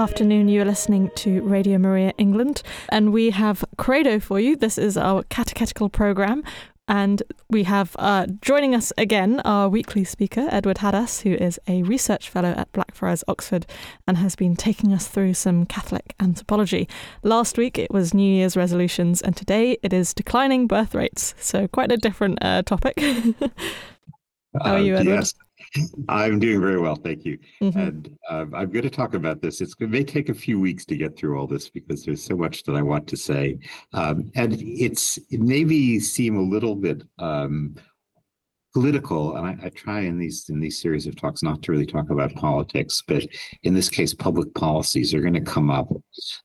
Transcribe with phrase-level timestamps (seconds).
[0.00, 0.48] Afternoon.
[0.48, 4.56] You are listening to Radio Maria England, and we have Credo for you.
[4.56, 6.42] This is our catechetical program.
[6.88, 11.82] And we have uh, joining us again our weekly speaker, Edward Hadas, who is a
[11.82, 13.66] research fellow at Blackfriars, Oxford,
[14.08, 16.88] and has been taking us through some Catholic anthropology.
[17.22, 21.34] Last week it was New Year's resolutions, and today it is declining birth rates.
[21.38, 22.98] So, quite a different uh, topic.
[24.62, 25.12] How are you, Edward?
[25.12, 25.34] Yes.
[26.08, 27.38] I'm doing very well, thank you.
[27.62, 27.76] Mhm.
[27.76, 29.60] And uh, I'm going to talk about this.
[29.60, 32.36] It's, it may take a few weeks to get through all this because there's so
[32.36, 33.58] much that I want to say.
[33.92, 37.76] Um, and it's it maybe seem a little bit um,
[38.72, 41.86] political, and I, I try in these in these series of talks not to really
[41.86, 43.26] talk about politics, but
[43.62, 45.88] in this case, public policies are going to come up.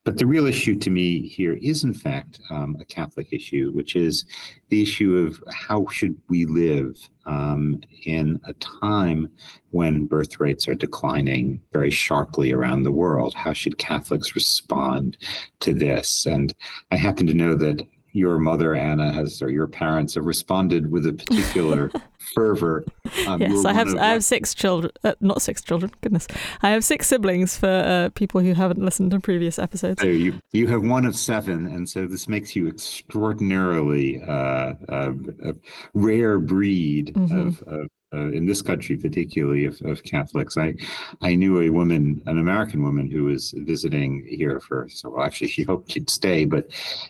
[0.03, 3.95] But the real issue to me here is, in fact, um, a Catholic issue, which
[3.95, 4.25] is
[4.69, 9.29] the issue of how should we live um, in a time
[9.71, 13.33] when birth rates are declining very sharply around the world.
[13.33, 15.17] How should Catholics respond
[15.59, 16.25] to this?
[16.25, 16.53] And
[16.91, 17.85] I happen to know that
[18.15, 21.91] your mother Anna has, or your parents have responded with a particular
[22.33, 22.83] fervor.
[23.27, 23.95] Um, Yes, I have.
[23.95, 24.91] I have six children.
[25.03, 25.91] Uh, not six children.
[26.01, 26.27] Goodness,
[26.63, 27.57] I have six siblings.
[27.57, 30.01] For uh, people who haven't listened to previous episodes.
[30.01, 35.11] So you you have one of seven, and so this makes you extraordinarily uh, uh,
[35.43, 35.53] a
[35.93, 37.47] rare breed Mhm.
[37.47, 40.57] of, of uh, in this country, particularly of, of Catholics.
[40.57, 40.75] I
[41.21, 45.47] I knew a woman, an American woman, who was visiting here for so well, actually
[45.47, 46.69] she hoped she'd stay, but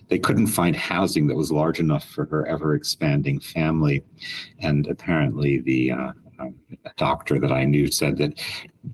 [0.10, 4.04] they couldn't find housing that was large enough for her ever expanding family,
[4.60, 6.56] and apparently the uh, um,
[6.98, 8.40] doctor that I knew said that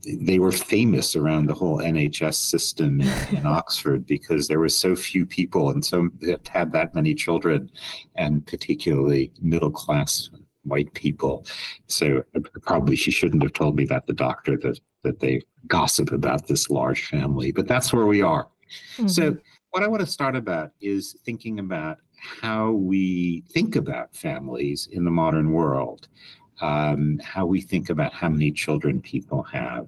[0.06, 4.96] they were famous around the whole NHS system in, in Oxford because there were so
[4.96, 6.10] few people and so
[6.48, 7.72] had that many children,
[8.16, 10.30] and particularly middle class
[10.64, 11.46] white people.
[11.88, 16.12] So uh, probably she shouldn't have told me that the doctor that that they gossip
[16.12, 18.48] about this large family, but that's where we are.
[19.08, 19.42] So Mhm.
[19.72, 25.04] what I want to start about is thinking about how we think about families in
[25.04, 26.08] the modern world,
[26.62, 29.88] um, how we think about how many children people have,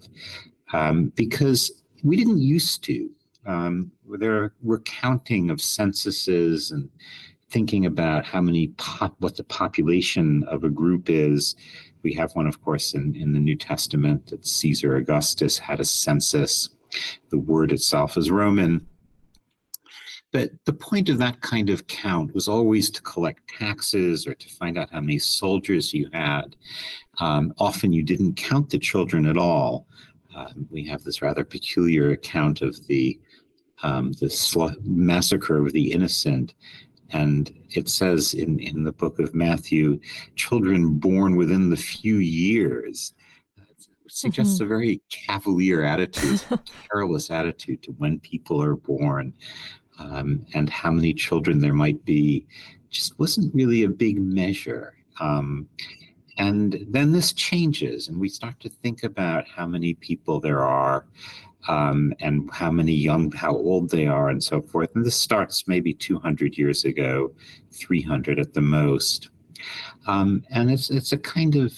[0.74, 3.12] um, because we didn't used to.
[3.46, 6.90] Um, there were counting of censuses and
[7.53, 11.56] thinking about how many pop, what the population of a group is.
[12.02, 15.86] We have one, of course, in, in the New Testament that Caesar Augustus had a
[15.86, 16.69] census.
[17.30, 18.86] The word itself is Roman.
[20.31, 24.50] But the point of that kind of count was always to collect taxes or to
[24.50, 26.56] find out how many soldiers you had.
[27.19, 29.86] Um, often you didn't count the children at all.
[30.36, 33.19] Um, we have this rather peculiar account of the
[33.84, 36.53] um, the sl- massacre of the innocent,
[37.13, 40.00] and it says in in the book of Matthew,
[40.35, 43.13] children born within the few years.
[44.09, 46.44] Suggests a very cavalier attitude,
[46.91, 49.34] careless attitude to when people are born
[49.97, 52.46] um, and how many children there might be
[52.90, 54.95] just wasn't really a big measure.
[55.19, 55.68] Um,
[56.38, 61.06] and then this changes, and we start to think about how many people there are,
[61.68, 64.90] um, and how many young, how old they are, and so forth.
[64.96, 67.34] And this starts maybe 200 years ago,
[67.72, 69.29] 300 at the most.
[70.07, 71.74] Um, and it's it's a kind of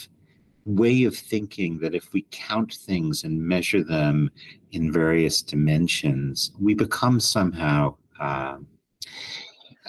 [0.65, 4.31] way of thinking that if we count things and measure them
[4.71, 8.57] in various dimensions, we become somehow uh,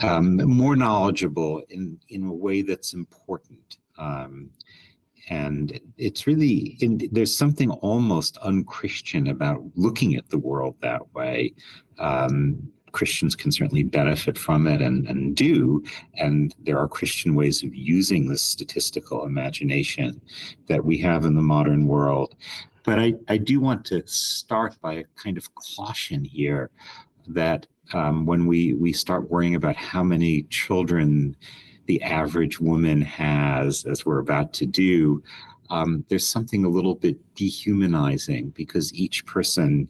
[0.02, 3.78] um, more knowledgeable in, in a way that's important.
[3.98, 4.50] Um,
[5.28, 11.52] and it's really, in, there's something almost unchristian about looking at the world that way.
[11.98, 15.84] Um, Christians can certainly benefit from it and, and do.
[16.14, 20.20] And there are Christian ways of using this statistical imagination
[20.68, 22.34] that we have in the modern world.
[22.84, 26.70] But I, I do want to start by a kind of caution here
[27.26, 31.36] that um, when we, we start worrying about how many children
[31.86, 35.22] the average woman has, as we're about to do,
[35.70, 39.88] um, there's something a little bit dehumanizing because each person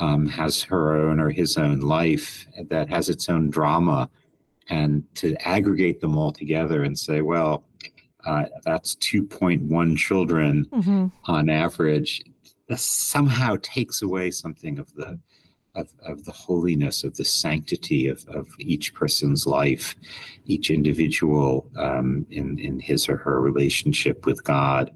[0.00, 4.08] um, has her own or his own life that has its own drama.
[4.68, 7.64] And to aggregate them all together and say, well,
[8.24, 11.12] uh, that's 2.1 children Mhm.
[11.24, 12.22] on average,
[12.76, 15.18] somehow takes away something of the
[15.74, 19.94] of, of the holiness of the sanctity of, of each person's life,
[20.44, 24.90] each individual um, in in his or her relationship with God.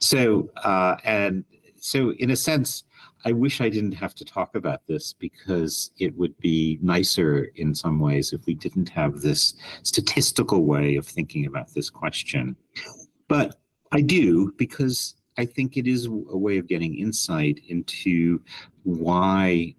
[0.00, 1.44] So uh, and
[1.80, 2.84] so, in a sense,
[3.24, 7.74] I wish I didn't have to talk about this because it would be nicer in
[7.74, 12.56] some ways if we didn't have this statistical way of thinking about this question.
[13.28, 13.56] But
[13.92, 18.40] I do because I think it is a way of getting insight into
[18.82, 19.74] why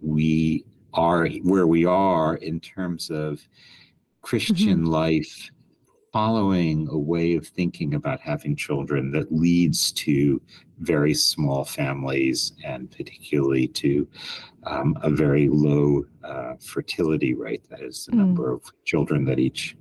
[0.00, 3.40] we are where we are in terms of
[4.22, 4.86] Christian mm-hmm.
[4.86, 5.50] life
[6.12, 10.42] following a way of thinking about having children that leads to
[10.80, 14.08] very small families and particularly to
[14.64, 17.62] um, a very low uh, fertility rate.
[17.70, 18.18] That is the mm.
[18.18, 19.76] number of children that each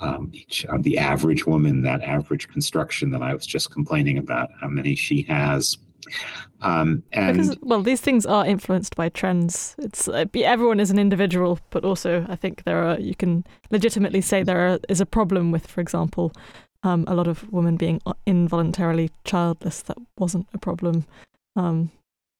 [0.00, 4.48] um, each uh, the average woman, that average construction that I was just complaining about,
[4.60, 5.76] how many she has
[6.60, 9.74] um, because, well, these things are influenced by trends.
[9.78, 14.20] It's uh, everyone is an individual, but also I think there are you can legitimately
[14.20, 16.32] say there are, is a problem with, for example,
[16.82, 19.82] um, a lot of women being uh, involuntarily childless.
[19.82, 21.04] That wasn't a problem
[21.56, 21.90] um,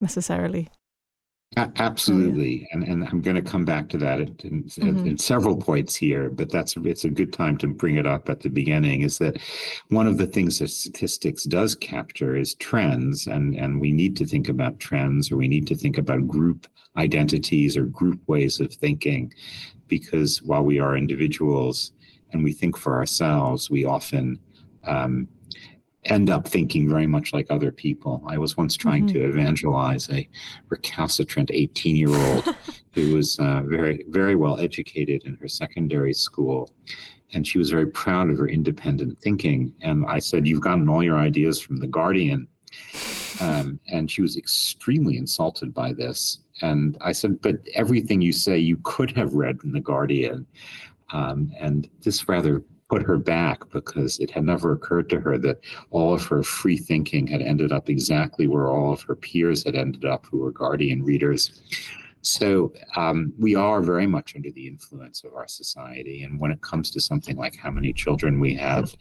[0.00, 0.69] necessarily.
[1.56, 5.06] Absolutely, and and I'm going to come back to that in, in, mm-hmm.
[5.06, 8.40] in, several points here, but that's it's a good time to bring it up at
[8.40, 9.00] the beginning.
[9.00, 9.38] Is that
[9.88, 14.26] one of the things that statistics does capture is trends, and and we need to
[14.26, 16.66] think about trends, or we need to think about group
[16.98, 19.32] identities or group ways of thinking,
[19.88, 21.92] because while we are individuals
[22.32, 24.38] and we think for ourselves, we often
[24.84, 25.26] um,
[26.04, 28.22] end up thinking very much like other people.
[28.26, 29.18] I was once trying mm-hmm.
[29.18, 30.28] to evangelize a
[30.68, 32.54] recalcitrant 18 year old
[32.92, 36.70] who was uh, very, very well educated in her secondary school.
[37.34, 39.74] And she was very proud of her independent thinking.
[39.82, 42.48] And I said, You've gotten all your ideas from The Guardian.
[43.40, 46.38] Um, and she was extremely insulted by this.
[46.62, 50.46] And I said, But everything you say you could have read in The Guardian.
[51.12, 55.61] Um, and this rather put her back because it had never occurred to her that
[55.90, 59.75] all of her free thinking had ended up exactly where all of her peers had
[59.75, 61.62] ended up who were Guardian readers.
[62.23, 66.25] So um, we are very much under the influence of our society.
[66.25, 68.94] And when it comes to something like how many children we have,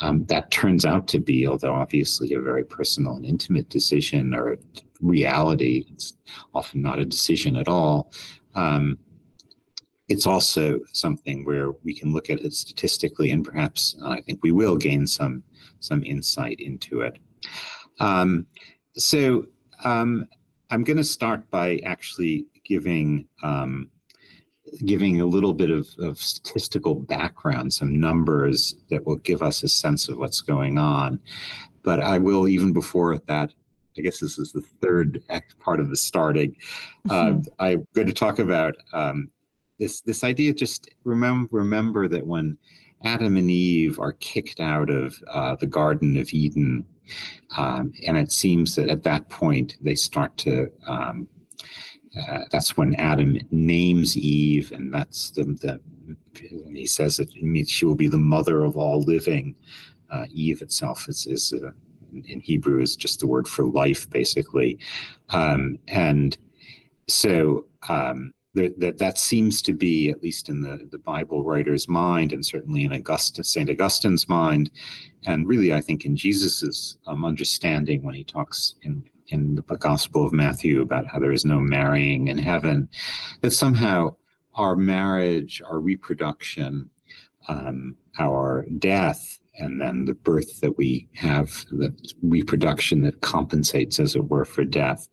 [0.00, 4.58] um, that turns out to be, although obviously a very personal and intimate decision or
[5.00, 6.14] reality, it's
[6.54, 8.12] often not a decision at all.
[8.54, 8.98] Um,
[10.12, 14.40] it's also something where we can look at it statistically and perhaps uh, I think
[14.42, 15.42] we will gain some
[15.80, 17.18] some insight into it.
[17.98, 18.46] Um,
[18.94, 19.46] so
[19.84, 20.28] um,
[20.70, 23.88] I'm going to start by actually giving um,
[24.84, 29.68] giving a little bit of, of, statistical background, some numbers that will give us a
[29.68, 31.20] sense of what's going on.
[31.82, 33.52] But I will even before that.
[33.98, 35.22] I guess this is the third
[35.60, 36.56] part of the starting.
[37.10, 37.40] Uh, mm-hmm.
[37.58, 39.30] I'm going to talk about um,
[39.82, 42.56] this this idea just remember remember that when
[43.04, 46.86] Adam and Eve are kicked out of uh, the Garden of Eden,
[47.56, 50.70] um, and it seems that at that point they start to.
[50.86, 51.28] Um,
[52.28, 55.80] uh, that's when Adam names Eve, and that's the, the
[56.70, 57.30] he says that
[57.66, 59.54] she will be the mother of all living.
[60.10, 61.70] Uh, Eve itself is, is uh,
[62.26, 64.78] in Hebrew is just the word for life, basically,
[65.30, 66.36] um, and
[67.08, 71.88] so um, that, that that seems to be at least in the, the bible writer's
[71.88, 74.70] mind and certainly in augustine st augustine's mind
[75.26, 80.26] and really i think in jesus's um, understanding when he talks in in the gospel
[80.26, 82.88] of matthew about how there is no marrying in heaven
[83.40, 84.14] that somehow
[84.54, 86.88] our marriage our reproduction
[87.48, 94.16] um, our death and then the birth that we have, the reproduction that compensates, as
[94.16, 95.08] it were, for death,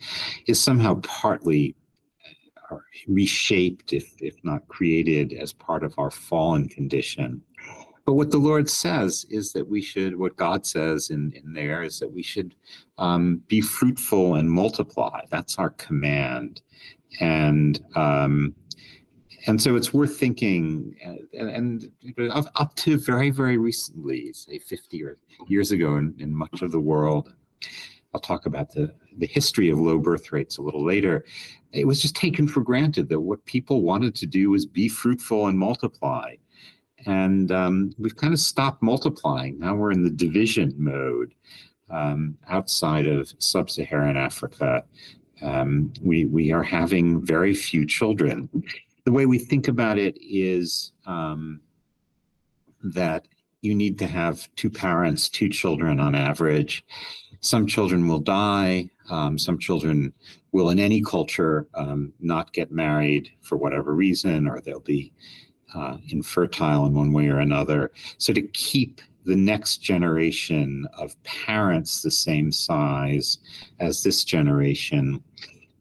[0.48, 1.76] is somehow partly
[3.08, 7.42] reshaped, if, if not created, as part of our fallen condition.
[8.06, 11.84] But what the Lord says is that we should, what God says in, in there
[11.84, 12.56] is that we should
[12.98, 15.22] um, be fruitful and multiply.
[15.30, 16.62] That's our command.
[17.20, 18.56] And um,
[19.48, 20.96] and so it's worth thinking,
[21.34, 26.34] and, and up, up, to very, very recently, say 50 or years ago in, in
[26.36, 27.34] much of the world,
[28.14, 31.26] I'll talk about the, the history of low birth rates a little later
[31.72, 35.48] it was just taken for granted that what people wanted to do was be fruitful
[35.48, 36.36] and multiply.
[37.06, 39.60] And um, we've kind of stopped multiplying.
[39.60, 41.34] Now we're in the division mode
[41.90, 44.84] um, outside of sub Saharan Africa.
[45.42, 48.50] Um, we, we are having very few children.
[49.06, 51.62] The way we think about it is um,
[52.84, 53.28] that
[53.62, 56.84] you need to have two parents, two children on average.
[57.42, 58.90] Some children will die.
[59.10, 60.14] Um, some children
[60.52, 65.12] will, in any culture, um, not get married for whatever reason, or they'll be
[65.74, 67.92] uh, infertile in one way or another.
[68.18, 73.38] So, to keep the next generation of parents the same size
[73.80, 75.24] as this generation,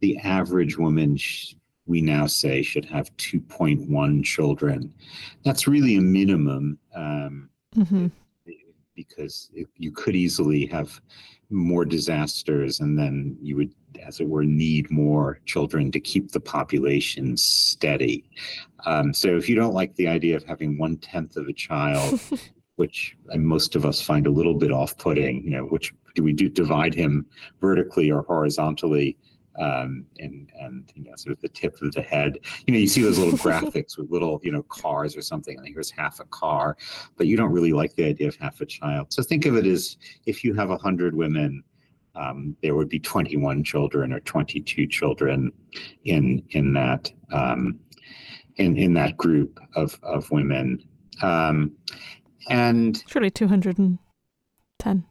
[0.00, 1.54] the average woman, sh-
[1.86, 4.92] we now say, should have 2.1 children.
[5.44, 6.78] That's really a minimum.
[6.94, 8.08] Um, mm-hmm
[8.98, 11.00] because it, you could easily have
[11.50, 13.72] more disasters and then you would
[14.06, 18.24] as it were need more children to keep the population steady.
[18.84, 22.20] Um, so if you don't like the idea of having one tenth of a child
[22.78, 26.48] which most of us find a little bit off-putting you know which do we do
[26.48, 27.26] divide him
[27.60, 29.16] vertically or horizontally
[29.58, 32.38] um, and and you know sort of the tip of the head.
[32.66, 35.66] You know, you see those little graphics with little you know cars or something, and
[35.66, 36.76] here's half a car,
[37.16, 39.12] but you don't really like the idea of half a child.
[39.12, 39.96] So think of it as
[40.26, 41.62] if you have a hundred women.
[42.14, 45.52] Um, there would be 21 children or 22 children
[46.04, 47.78] in in that um,
[48.56, 50.82] in in that group of of women,
[51.22, 51.72] um,
[52.48, 55.04] and surely 210.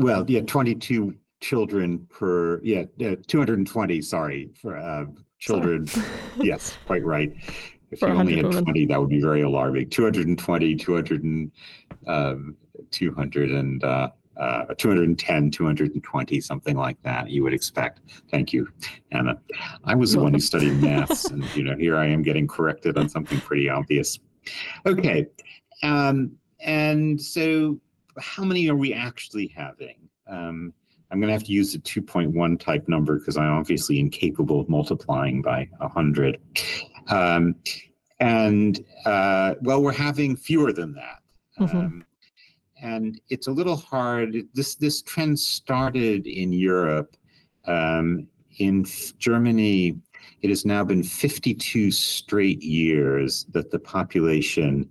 [0.00, 2.84] Well, yeah, 22 children per yeah,
[3.26, 5.04] 220 sorry for uh,
[5.38, 5.86] children.
[6.40, 7.34] Yes quite right.
[7.90, 8.64] If you only had women.
[8.64, 9.90] 20 that would be very alarming.
[9.90, 11.50] 220 200 and
[12.06, 12.56] um,
[12.90, 18.00] 200 and uh, uh, 210 220 something like that you would expect.
[18.30, 18.68] Thank you
[19.10, 19.40] anna.
[19.84, 22.96] I was the one who studied maths and you know here i am getting corrected
[22.96, 24.18] on something pretty obvious.
[24.86, 25.26] Okay
[25.82, 27.78] um, and so
[28.18, 29.96] how many are we actually having?
[30.26, 30.72] Um,
[31.10, 34.68] I'm going to have to use the 2.1 type number because I'm obviously incapable of
[34.68, 36.38] multiplying by 100.
[37.08, 37.54] Um,
[38.20, 41.22] and uh, well, we're having fewer than that.
[41.60, 41.78] Mm-hmm.
[41.78, 42.04] Um,
[42.80, 44.36] and it's a little hard.
[44.54, 47.16] This this trend started in Europe.
[47.66, 48.84] Um, in
[49.18, 49.98] Germany,
[50.42, 54.88] it has now been 52 straight years that the population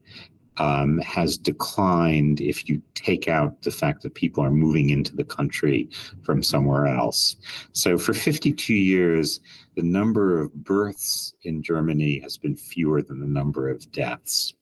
[0.58, 5.24] um, has declined if you take out the fact that people are moving into the
[5.24, 5.90] country
[6.24, 7.36] from somewhere else.
[7.74, 9.40] So for 52 years,
[9.76, 14.54] the number of births in Germany has been fewer than the number of deaths.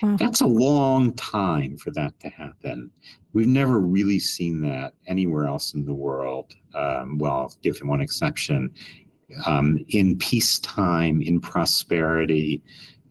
[0.00, 0.16] Mm-hmm.
[0.16, 2.90] That's a long time for that to happen.
[3.32, 6.54] We've never really seen that anywhere else in the world.
[6.74, 8.72] Um, well, given one exception,
[9.44, 12.62] um, in peacetime, in prosperity,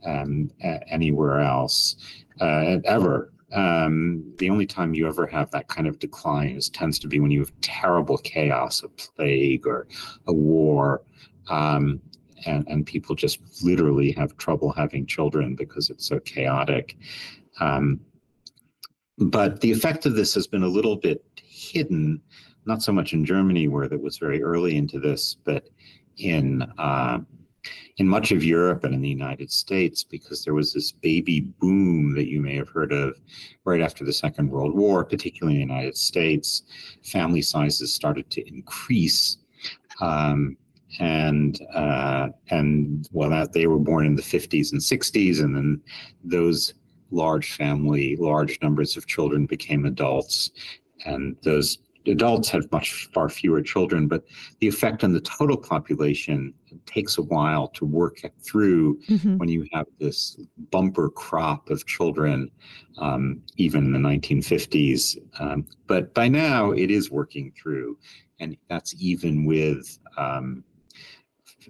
[0.05, 0.51] um,
[0.89, 1.95] anywhere else
[2.41, 3.31] uh, ever.
[3.53, 7.19] Um, the only time you ever have that kind of decline is tends to be
[7.19, 9.87] when you have terrible chaos, a plague or
[10.27, 11.03] a war,
[11.49, 12.01] um,
[12.45, 16.97] and and people just literally have trouble having children because it's so chaotic.
[17.59, 18.01] Um,
[19.17, 22.21] but the effect of this has been a little bit hidden,
[22.65, 25.69] not so much in Germany where that was very early into this, but
[26.17, 27.19] in uh,
[27.97, 32.13] in much of Europe and in the United States because there was this baby boom
[32.15, 33.19] that you may have heard of
[33.63, 36.63] right after the Second World War, particularly in the United States.
[37.03, 39.37] Family sizes started to increase.
[40.01, 40.57] Um,
[40.99, 45.81] and uh, and well, that they were born in the 50s and 60s, and then
[46.23, 46.73] those
[47.11, 50.51] large family, large numbers of children became adults,
[51.05, 54.23] and those adults have much far fewer children, but
[54.59, 56.53] the effect on the total population
[56.85, 59.37] takes a while to work through mm-hmm.
[59.37, 60.37] when you have this
[60.71, 62.49] bumper crop of children,
[62.97, 65.17] um, even in the 1950s.
[65.39, 67.97] Um, but by now, it is working through,
[68.39, 70.63] and that's even with um,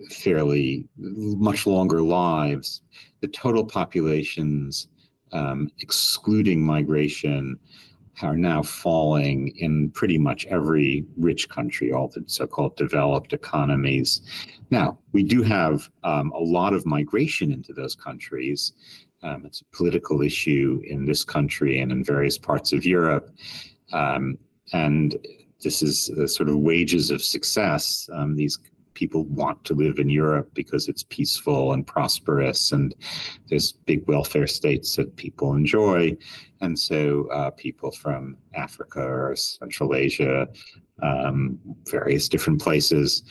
[0.09, 2.81] fairly much longer lives.
[3.21, 4.87] The total populations,
[5.31, 7.59] um, excluding migration,
[8.21, 14.21] are now falling in pretty much every rich country, all the so-called developed economies.
[14.71, 18.73] Now, we do have um, a lot of migration into those countries.
[19.23, 23.31] Um, it's a political issue in this country and in various parts of Europe.
[23.91, 24.37] Um,
[24.73, 25.17] and
[25.61, 28.09] this is the sort of wages of success.
[28.13, 28.59] Um, these
[28.95, 32.95] people want to live in Europe because it's peaceful and prosperous, and
[33.47, 36.17] there's big welfare states that people enjoy.
[36.61, 40.47] And so uh, people from Africa or Central Asia,
[41.03, 43.23] um, various different places,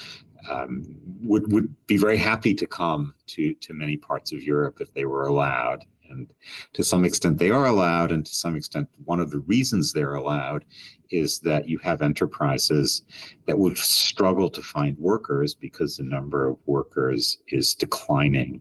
[0.49, 0.85] um,
[1.23, 5.07] would would be very happy to come to to many parts of Europe if they
[5.07, 5.85] were allowed.
[6.11, 6.29] And
[6.75, 10.15] to some extent, they are allowed, and to some extent, one of the reasons they're
[10.15, 10.65] allowed
[11.11, 13.03] is that you have enterprises
[13.47, 18.61] that would struggle to find workers because the number of workers is declining.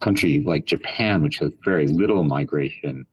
[0.00, 3.06] Country like Japan, which has very little migration,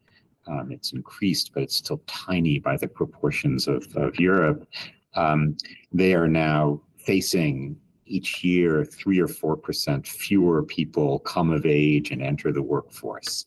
[0.47, 4.67] um, it's increased, but it's still tiny by the proportions of, of Europe.
[5.15, 5.57] Um,
[5.91, 12.11] they are now facing each year three or four percent fewer people come of age
[12.11, 13.45] and enter the workforce,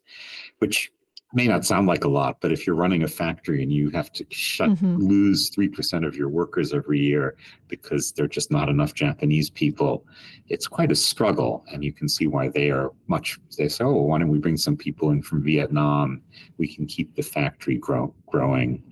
[0.58, 0.92] which
[1.34, 4.10] may not sound like a lot, but if you're running a factory and you have
[4.10, 4.96] to shut mm-hmm.
[4.96, 7.36] lose three percent of your workers every year
[7.68, 10.04] because there are just not enough Japanese people,
[10.48, 11.64] it's quite a struggle.
[11.70, 13.38] And you can see why they are much.
[13.58, 16.22] They say, "Oh, why don't we bring some people in from Vietnam?
[16.56, 18.82] We can keep the factory grow, growing."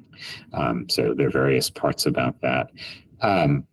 [0.53, 2.71] Um, so there are various parts about that.
[3.23, 3.67] Um,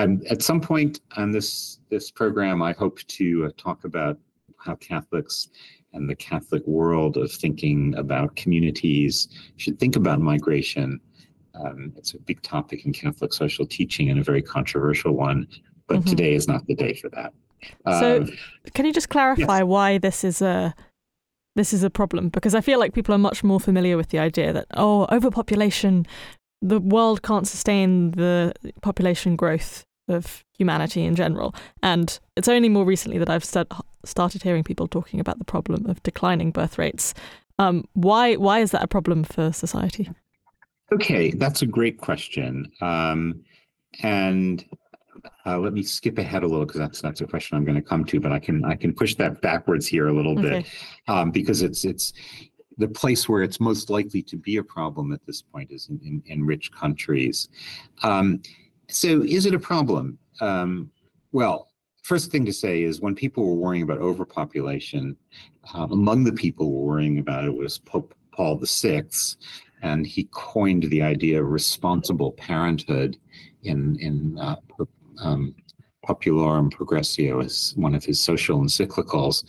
[0.00, 2.62] I'm at some point on this this program.
[2.62, 4.18] I hope to uh, talk about
[4.56, 5.48] how Catholics
[5.92, 11.00] and the Catholic world of thinking about communities should think about migration.
[11.54, 15.46] Um, it's a big topic in Catholic social teaching and a very controversial one,
[15.86, 16.08] but mm-hmm.
[16.08, 17.32] today is not the day for that.
[17.86, 18.30] So, um,
[18.72, 19.66] can you just clarify yes.
[19.66, 20.74] why this is a
[21.56, 22.30] this is a problem?
[22.30, 26.06] Because I feel like people are much more familiar with the idea that oh, overpopulation,
[26.62, 31.54] the world can't sustain the population growth of humanity in general.
[31.82, 33.72] And it's only more recently that I've st-
[34.04, 37.14] started hearing people talking about the problem of declining birth rates.
[37.58, 40.10] Um, why why is that a problem for society?
[40.92, 42.70] Okay, that's a great question.
[42.80, 43.42] Um,
[44.02, 44.64] and
[45.46, 47.82] uh, let me skip ahead a little because that's that's a question I'm going to
[47.82, 50.60] come to, but I can I can push that backwards here a little okay.
[50.60, 50.66] bit
[51.08, 52.12] um, because it's it's
[52.78, 56.00] the place where it's most likely to be a problem at this point is in,
[56.02, 57.48] in, in rich countries.
[58.02, 58.40] Um,
[58.90, 60.18] so, is it a problem?
[60.40, 60.90] Um,
[61.32, 61.68] well,
[62.02, 65.16] first thing to say is when people were worrying about overpopulation,
[65.74, 69.04] uh, among the people were worrying about it was Pope Paul VI,
[69.82, 73.16] and he coined the idea of responsible parenthood
[73.62, 74.56] in in uh,
[75.20, 75.54] um,
[76.06, 79.44] Populorum Progressio as one of his social encyclicals.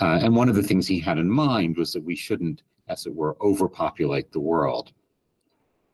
[0.00, 3.06] Uh, and one of the things he had in mind was that we shouldn't, as
[3.06, 4.92] it were, overpopulate the world.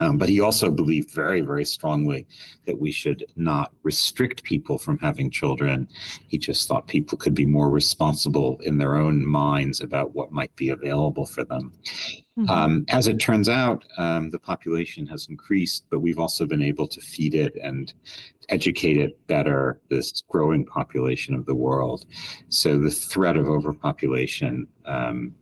[0.01, 2.27] Um, but he also believed very, very strongly
[2.67, 5.87] that we should not restrict people from having children.
[6.27, 10.55] He just thought people could be more responsible in their own minds about what might
[10.57, 11.73] be available for them.
[12.39, 12.51] Mm-hmm.
[12.51, 16.89] Um, as it turns out, um, the population has increased, but we've also been able
[16.89, 17.93] to feed it and
[18.49, 22.07] educate it better, this growing population of the world.
[22.49, 25.35] So the threat of overpopulation um,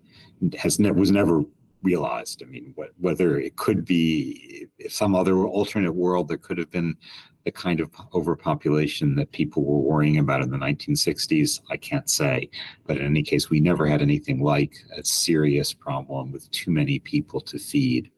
[0.59, 1.45] has ne- was never
[1.83, 2.43] realized.
[2.43, 6.97] I mean, what, whether it could be some other alternate world, there could have been
[7.45, 12.51] the kind of overpopulation that people were worrying about in the 1960s, I can't say.
[12.87, 16.99] But in any case, we never had anything like a serious problem with too many
[16.99, 18.11] people to feed.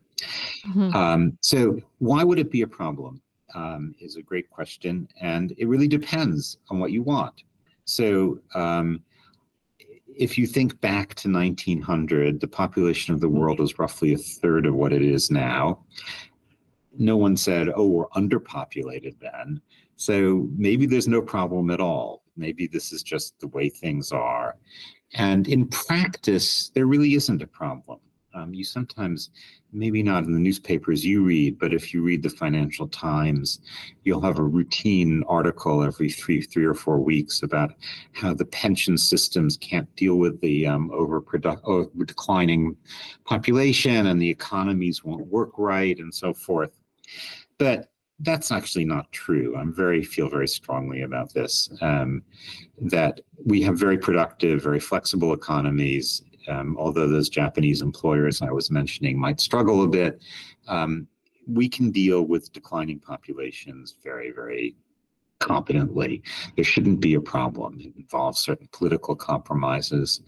[0.67, 0.95] Mm-hmm.
[0.97, 3.23] Um, so, why would it be a problem?
[3.55, 5.09] Um, is a great question.
[5.21, 7.43] And it really depends on what you want.
[7.85, 9.03] So, um,
[10.21, 13.63] if you think back to 1900, the population of the world mm-hmm.
[13.63, 15.83] was roughly a third of what it is now.
[16.99, 19.61] No one said, oh, we're underpopulated then.
[19.97, 22.23] So maybe there's no problem at all.
[22.37, 24.57] Maybe this is just the way things are.
[25.15, 27.99] And in practice, there really isn't a problem.
[28.35, 29.31] Um, you sometimes,
[29.73, 33.61] maybe not in the newspapers you read, but if you read the Financial Times,
[34.05, 37.73] you'll have a routine article every three, three or four weeks about
[38.13, 42.77] how the pension systems can't deal with the um, overproduct, oh, declining
[43.25, 46.79] population, and the economies won't work right, and so forth.
[47.59, 47.91] But
[48.21, 49.57] that's actually not true.
[49.57, 51.71] I'm very feel very strongly about this.
[51.81, 52.23] Um,
[52.83, 58.71] that we have very productive, very flexible economies, um, although those Japanese employers I was
[58.71, 60.21] mentioning might struggle a bit,
[60.69, 61.07] um,
[61.47, 64.77] we can deal with declining populations very, very
[65.41, 66.23] competently.
[66.55, 67.81] There shouldn't be a problem.
[67.81, 70.21] It involves certain political compromises.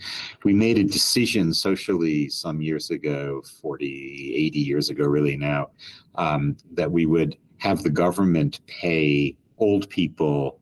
[0.42, 5.70] We made a decision socially some years ago, 40, 80 years ago, really now,
[6.16, 10.58] um, that we would have the government pay old people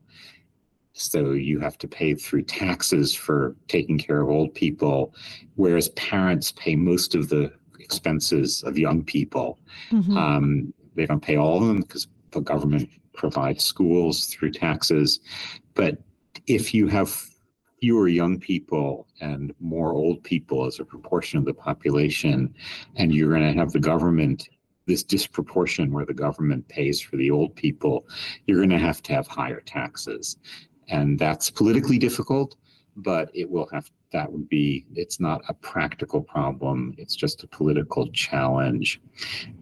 [1.01, 5.15] so you have to pay through taxes for taking care of old people,
[5.55, 9.59] whereas parents pay most of the expenses of young people.
[9.91, 10.17] Mm-hmm.
[10.17, 15.21] Um, they don't pay all of them because the government provides schools through taxes.
[15.73, 15.97] But
[16.47, 17.19] if you have
[17.81, 22.55] fewer young people and more old people as a proportion of the population,
[22.97, 24.51] and you're going to have the government
[24.87, 28.07] this disproportion where the government pays for the old people,
[28.47, 30.37] you're going to have to have higher taxes
[30.91, 32.57] and that's politically difficult
[32.97, 36.95] but it will have that would be it's not a practical problem.
[36.99, 39.01] It's just a political challenge.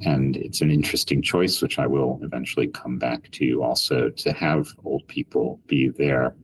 [0.05, 4.69] And it's an interesting choice which i will eventually come back to also to have
[4.85, 6.35] old people be there.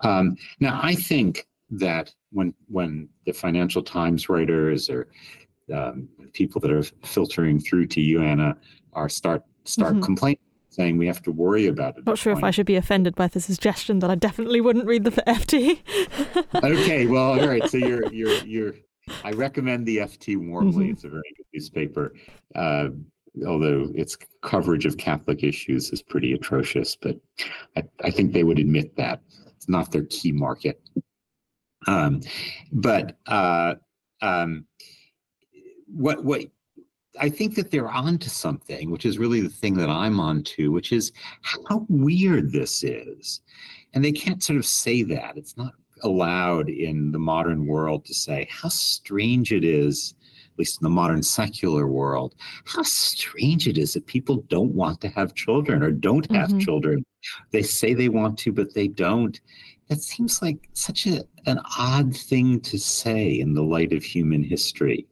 [0.00, 5.08] Um, now i think that when when the financial times writers or
[5.74, 8.56] um, people that are filtering through to you anna
[8.92, 10.02] are start start mm-hmm.
[10.02, 10.49] complaining
[10.80, 12.06] saying we have to worry about it.
[12.06, 12.42] Not sure point.
[12.42, 15.78] if I should be offended by the suggestion that I definitely wouldn't read the FT.
[16.64, 17.68] okay, well, all right.
[17.68, 18.74] So you're you're you're
[19.22, 20.86] I recommend the FT warmly.
[20.86, 20.92] Mhm.
[20.92, 22.14] It's a very good newspaper.
[22.54, 22.88] Uh,
[23.46, 27.16] although its coverage of Catholic issues is pretty atrocious, but
[27.76, 29.20] I, I think they would admit that
[29.54, 30.80] it's not their key market.
[31.86, 32.22] Um,
[32.72, 33.74] but uh,
[34.22, 34.64] um,
[35.88, 36.46] what what
[37.18, 40.92] I think that they're onto something, which is really the thing that I'm onto, which
[40.92, 43.40] is how weird this is.
[43.94, 45.36] And they can't sort of say that.
[45.36, 50.14] It's not allowed in the modern world to say how strange it is,
[50.52, 55.00] at least in the modern secular world, how strange it is that people don't want
[55.00, 56.60] to have children or don't have Mhm.
[56.60, 57.04] children.
[57.50, 59.38] They say they want to, but they don't.
[59.88, 64.42] That seems like such a, an odd thing to say in the light of human
[64.42, 65.06] history.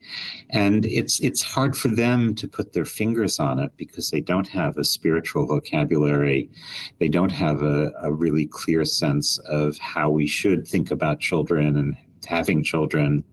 [0.50, 4.48] And it's it's hard for them to put their fingers on it because they don't
[4.48, 6.50] have a spiritual vocabulary.
[6.98, 11.76] They don't have a, a really clear sense of how we should think about children
[11.76, 13.24] and having children.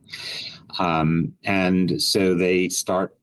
[0.79, 3.15] Um, and so they start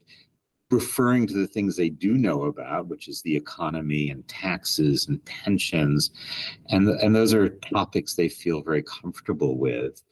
[0.72, 5.24] referring to the things they do know about which is the economy and taxes and
[5.24, 6.10] pensions
[6.70, 10.02] and and those are topics they feel very comfortable with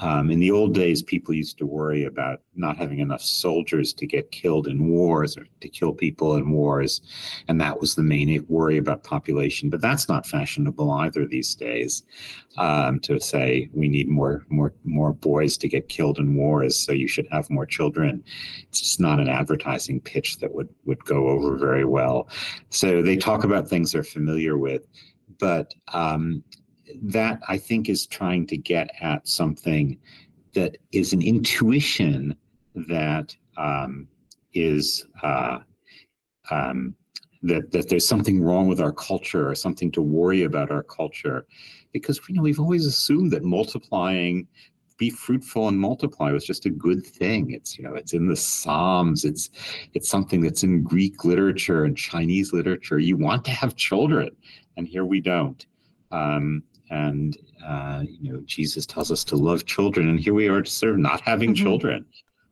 [0.00, 4.06] um, in the old days, people used to worry about not having enough soldiers to
[4.06, 7.02] get killed in wars or to kill people in wars.
[7.48, 9.68] And that was the main worry about population.
[9.68, 12.02] But that's not fashionable either these days
[12.56, 16.92] um, to say we need more, more, more boys to get killed in wars, so
[16.92, 18.24] you should have more children.
[18.68, 22.28] It's just not an advertising pitch that would, would go over very well.
[22.70, 24.86] So they talk about things they're familiar with.
[25.38, 26.42] But um,
[27.02, 29.98] that I think is trying to get at something
[30.54, 32.36] that is an intuition
[32.74, 34.08] that um,
[34.54, 35.58] is uh,
[36.50, 36.94] um,
[37.42, 41.46] that that there's something wrong with our culture or something to worry about our culture,
[41.92, 44.46] because you know we've always assumed that multiplying
[44.98, 47.52] be fruitful and multiply was just a good thing.
[47.52, 49.24] It's you know it's in the psalms.
[49.24, 49.50] It's
[49.94, 52.98] it's something that's in greek literature and chinese literature.
[52.98, 54.30] You want to have children
[54.80, 55.64] and here we don't.
[56.10, 60.64] Um, and uh, you know jesus tells us to love children and here we are
[60.64, 61.56] sort of not having Mhm.
[61.56, 62.04] children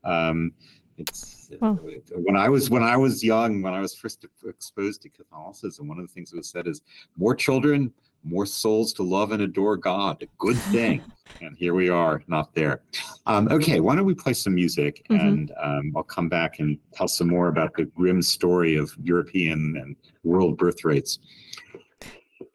[0.05, 0.53] um,
[0.97, 1.79] it's Well-
[2.27, 5.99] when i was when i was young when i was first exposed to catholicism one
[5.99, 6.83] of the things that was said is
[7.17, 7.93] more children
[8.25, 11.05] more souls to love and adore god a good thing
[11.41, 12.83] and here we are not there
[13.27, 15.21] um, okay why don't we play some music Mhm.
[15.29, 19.77] and um, i'll come back and tell some more about the grim story of european
[19.79, 21.19] and world birth rates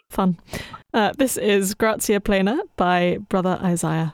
[0.10, 0.38] Fun.
[0.94, 4.14] Uh, this is Gratia Plena by Brother Isaiah.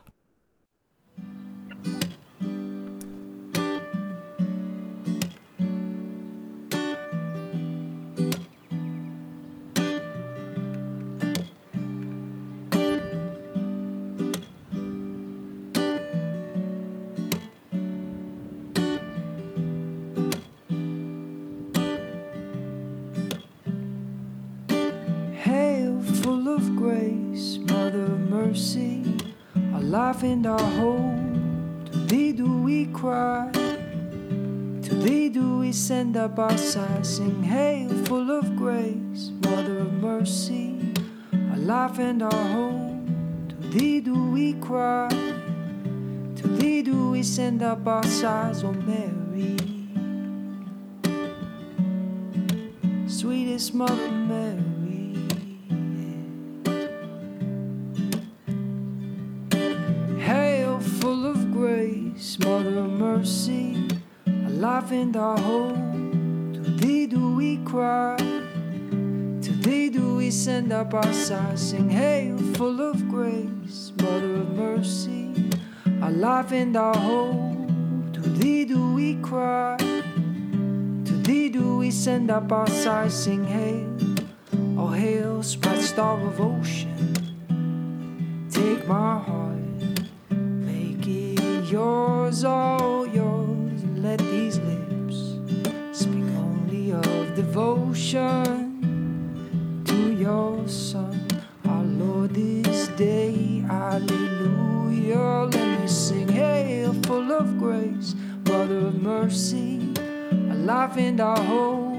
[36.10, 37.02] Send up our sigh.
[37.04, 40.76] Sing, Hail, full of grace, Mother of mercy,
[41.52, 43.06] our life and our hope.
[43.50, 45.08] To thee do we cry,
[46.36, 49.56] to thee do we send up our sighs, O oh Mary.
[53.08, 55.14] Sweetest Mother Mary.
[60.20, 63.88] Hail, full of grace, Mother of mercy,
[64.26, 65.89] our life and our hope.
[67.50, 68.16] We cry,
[69.42, 71.72] to thee do we send up our sighs.
[71.72, 75.34] Sing, Hail, full of grace, Mother of mercy,
[76.00, 78.14] our life and our hope.
[78.14, 83.16] To thee do we cry, to thee do we send up our sighs.
[83.16, 83.98] Sing, Hail,
[84.78, 86.94] oh hail, bright star of ocean.
[88.52, 92.89] Take my heart, make it yours, all
[97.50, 98.54] devotion
[99.84, 101.28] to your Son,
[101.68, 103.64] our Lord, this day.
[103.68, 105.50] Hallelujah.
[105.52, 108.14] Let me sing, Hail, full of grace,
[108.46, 109.82] Mother of mercy,
[110.50, 111.98] our life and our hope.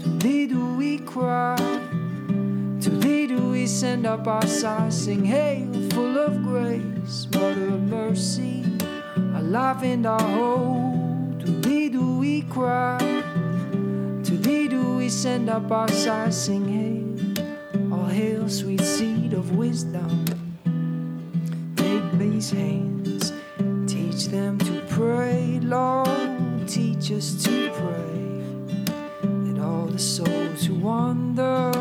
[0.00, 1.54] To thee do we cry.
[2.80, 7.82] To thee do we send up our sighs, sing hail, full of grace, Mother of
[7.82, 8.64] mercy,
[9.36, 11.44] our life and our hope.
[11.44, 12.98] To thee do we cry,
[14.30, 19.56] to thee do we send up our sighs, sing hail, all hail, sweet seed of
[19.56, 20.24] wisdom.
[21.74, 23.32] Take these hands,
[23.92, 25.58] teach them to pray.
[25.60, 29.26] Lord, teach us to pray.
[29.46, 31.72] that all the souls who wander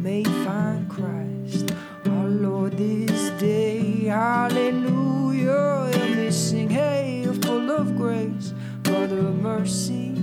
[0.00, 1.74] may find Christ,
[2.06, 4.04] our Lord, this day.
[4.06, 5.90] Hallelujah.
[6.16, 10.13] We sing, hey, full of grace, brother of mercy,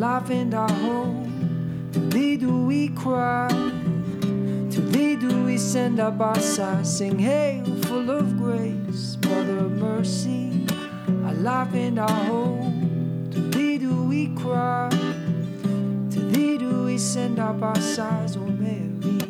[0.00, 1.90] alive in our home.
[1.92, 3.48] To thee do we cry.
[3.50, 9.72] To thee do we send up our sigh, sing, Hail, full of grace, Mother of
[9.72, 10.66] mercy,
[11.06, 13.28] alive in our home.
[13.32, 19.20] To thee do we cry, to thee do we send up our sighs, O Mary.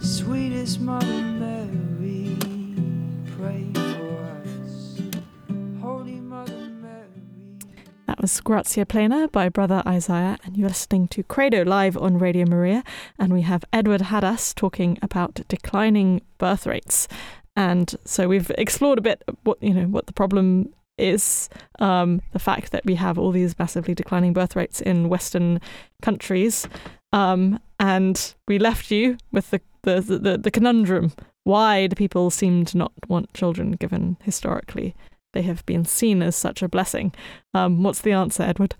[0.00, 1.37] Sweetest Mother
[8.18, 12.46] That was Gratia Plena by Brother Isaiah, and you're listening to Credo live on Radio
[12.46, 12.82] Maria.
[13.16, 17.06] And we have Edward Hadas talking about declining birth rates.
[17.54, 22.40] And so we've explored a bit what you know what the problem is, um, the
[22.40, 25.60] fact that we have all these massively declining birth rates in Western
[26.02, 26.66] countries,
[27.12, 31.12] um, and we left you with the the, the the conundrum:
[31.44, 34.96] why do people seem to not want children, given historically
[35.32, 37.14] they have been seen as such a blessing?
[37.54, 38.74] Um, what's the answer, Edward?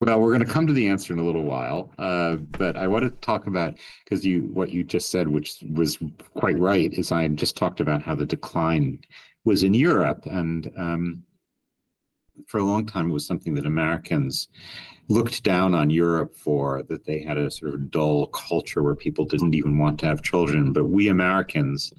[0.00, 2.86] Well, we're going to come to the answer in a little while, uh, but I
[2.88, 5.98] want to talk about because you what you just said, which was
[6.34, 8.98] quite right, is I just talked about how the decline
[9.44, 11.22] was in Europe, and um,
[12.46, 14.48] for a long time it was something that Americans
[15.08, 19.26] looked down on Europe for that they had a sort of dull culture where people
[19.26, 21.92] didn't even want to have children, but we Americans,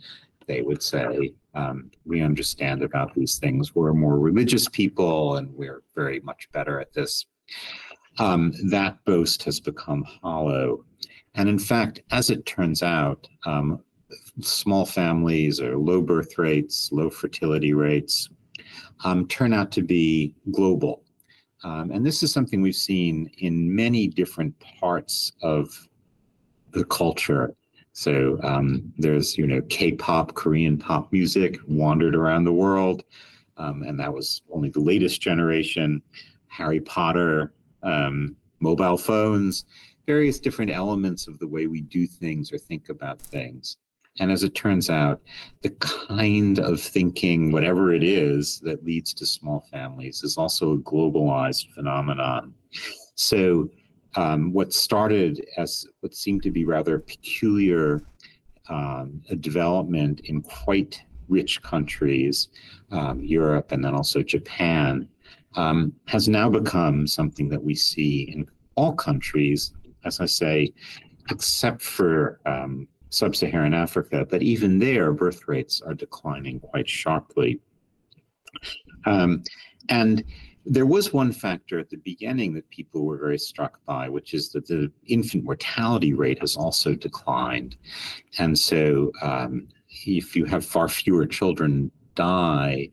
[0.48, 3.76] they would say, um, we understand about these things.
[3.76, 7.26] We're more religious people, and we're very much better at this
[8.18, 10.86] um, that boast has become hollow.
[11.36, 13.82] And in fact, as it turns out, um,
[14.42, 18.30] small families or low birth rates, low fertility rates
[19.04, 21.04] um, turn out to be global.
[21.64, 25.88] Um, and this is something we've seen in many different parts of
[26.72, 27.56] the culture.
[27.94, 33.04] So um, there's, you know, K-pop, Korean pop music wandered around the world,
[33.58, 36.02] um, and that was only the latest generation.
[36.48, 39.66] Harry Potter, um, mobile phones,
[40.06, 43.78] various different elements of the way we do things or think about things.
[44.20, 45.22] And as it turns out,
[45.62, 50.80] the kind of thinking, whatever it is, that leads to small families is also a
[50.80, 52.54] globalized phenomenon.
[53.16, 53.70] So,
[54.16, 58.04] um, what started as what seemed to be rather peculiar
[58.70, 62.50] um, a development in quite rich countries,
[62.92, 65.08] um, Europe and then also Japan,
[65.56, 69.74] um, has now become something that we see in all countries,
[70.06, 70.74] as I say,
[71.30, 74.26] except for um, sub Saharan Africa.
[74.30, 77.60] But even there, birth rates are declining quite sharply.
[79.06, 79.44] Um,
[79.90, 80.24] and
[80.66, 84.52] there was one factor at the beginning that people were very struck by, which is
[84.52, 87.76] that the infant mortality rate has also declined.
[88.38, 89.68] And so, um,
[90.06, 92.90] if you have far fewer children die,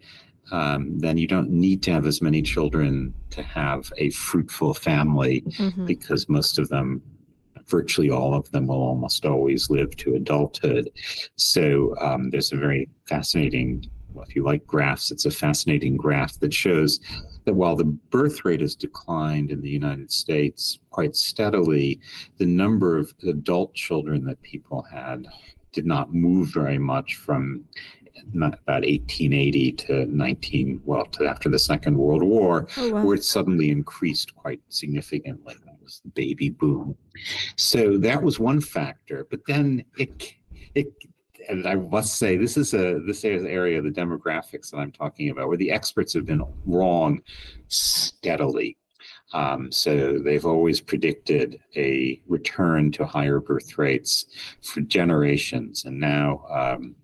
[0.51, 5.43] um, then you don't need to have as many children to have a fruitful family
[5.43, 5.87] Mm-hmm.
[5.87, 7.03] because most of them,
[7.67, 10.91] virtually all of them, will almost always live to adulthood.
[11.37, 16.39] So um, there's a very fascinating, well, if you like graphs, it's a fascinating graph
[16.41, 16.99] that shows
[17.49, 21.99] that while the birth rate has declined in the United States quite steadily,
[22.37, 25.27] the number of adult children that people had
[25.73, 27.65] did not move very much from
[28.35, 33.05] not about 1880 to 19 well to after the second world war Oh, wow.
[33.05, 36.97] where it suddenly increased quite significantly that was the baby boom
[37.57, 40.33] so that was one factor but then it
[40.75, 40.89] it
[41.49, 44.79] and I must say this is a this is an area of the demographics that
[44.79, 47.23] I'm talking about where the experts have been wrong
[47.69, 48.77] steadily.
[49.33, 54.27] Um, so they've always predicted a return to higher birth rates
[54.63, 56.97] for generations, and now um,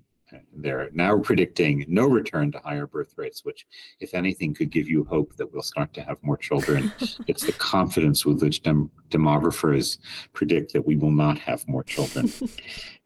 [0.57, 3.67] they're now predicting no return to higher birth rates, which,
[4.01, 6.93] if anything, could give you hope that we'll start to have more children.
[7.27, 9.99] it's the confidence with which dem- demographers
[10.33, 12.33] predict that we will not have more children.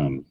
[0.00, 0.24] um,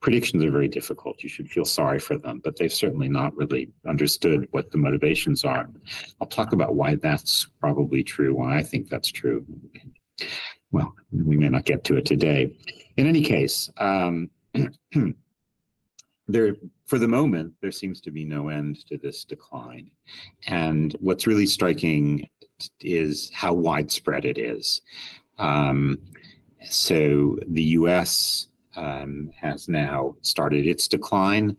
[0.00, 1.22] predictions are very difficult.
[1.22, 5.44] You should feel sorry for them, but they've certainly not really understood what the motivations
[5.44, 5.68] are.
[6.20, 9.44] I'll talk about why that's probably true, why I think that's true.
[10.70, 12.56] Well, we may not get to it today.
[12.96, 14.30] In any case, um,
[16.28, 19.90] there for the moment there seems to be no end to this decline
[20.46, 22.28] and what's really striking
[22.80, 24.80] is how widespread it is
[25.38, 25.98] um,
[26.68, 31.56] so the us um, has now started its decline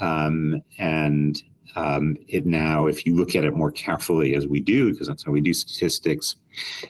[0.00, 1.42] Um, and
[1.76, 5.24] um, it now, if you look at it more carefully as we do, because that's
[5.24, 6.36] how we do statistics,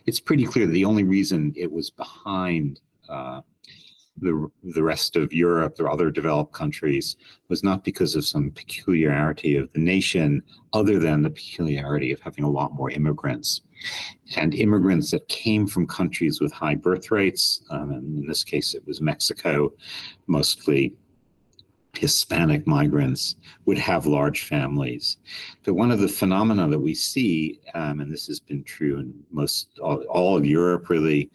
[0.06, 3.40] it's pretty clear that the only reason it was behind uh,
[4.20, 7.16] the, the rest of Europe or other developed countries
[7.48, 12.44] was not because of some peculiarity of the nation, other than the peculiarity of having
[12.44, 13.62] a lot more immigrants.
[14.36, 18.74] And immigrants that came from countries with high birth rates, um, and in this case
[18.74, 19.72] it was Mexico,
[20.26, 20.94] mostly
[21.96, 25.18] Hispanic migrants would have large families.
[25.64, 29.14] But one of the phenomena that we see, um, and this has been true in
[29.30, 31.30] most all, all of Europe really,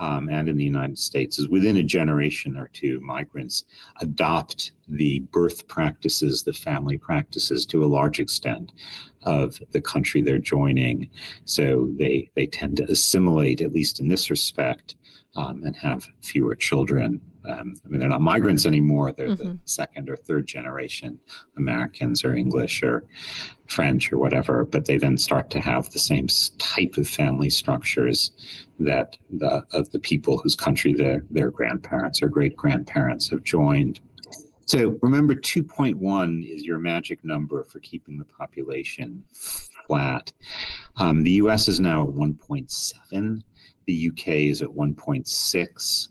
[0.00, 3.64] um, and in the United States is within a generation or two, migrants
[4.00, 8.72] adopt the birth practices, the family practices to a large extent
[9.28, 11.10] of the country they're joining.
[11.44, 14.96] So they, they tend to assimilate, at least in this respect,
[15.36, 17.20] um, and have fewer children.
[17.48, 19.12] Um, I mean, they're not migrants anymore.
[19.12, 19.52] They're mm-hmm.
[19.52, 21.18] the second or third generation
[21.56, 23.04] Americans or English or
[23.66, 26.26] French or whatever, but they then start to have the same
[26.58, 28.32] type of family structures
[28.80, 34.00] that the of the people whose country their their grandparents or great grandparents have joined.
[34.68, 40.30] So remember, 2.1 is your magic number for keeping the population flat.
[40.96, 41.68] Um, the U.S.
[41.68, 43.42] is now at 1.7.
[43.86, 46.08] The UK is at 1.6.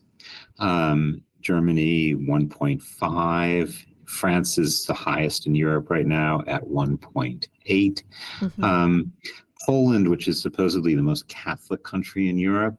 [0.57, 3.85] Um, Germany 1.5.
[4.07, 7.47] France is the highest in Europe right now at 1.8.
[7.67, 8.63] Mm-hmm.
[8.63, 9.13] Um,
[9.67, 12.75] Poland, which is supposedly the most Catholic country in Europe,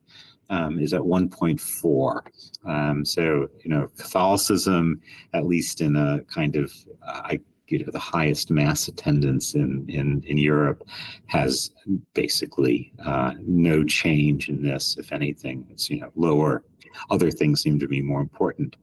[0.51, 2.23] um, is at 1.4.
[2.65, 5.01] Um, so, you know, Catholicism,
[5.35, 6.73] at least in a kind of,
[7.07, 7.35] uh,
[7.69, 10.85] you know, the highest mass attendance in, in, in Europe,
[11.27, 11.71] has
[12.15, 14.97] basically uh, no change in this.
[14.99, 16.65] If anything, it's, you know, lower.
[17.11, 18.77] Other things seem to be more important.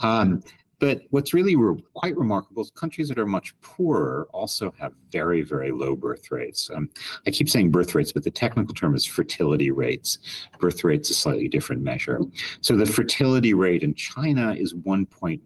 [0.00, 0.42] Um,
[0.78, 5.42] but what's really re- quite remarkable is countries that are much poorer also have very,
[5.42, 6.70] very low birth rates.
[6.74, 6.88] Um,
[7.26, 10.18] I keep saying birth rates, but the technical term is fertility rates.
[10.58, 12.20] Birth rate's is a slightly different measure.
[12.60, 15.40] So the fertility rate in China is 1.1.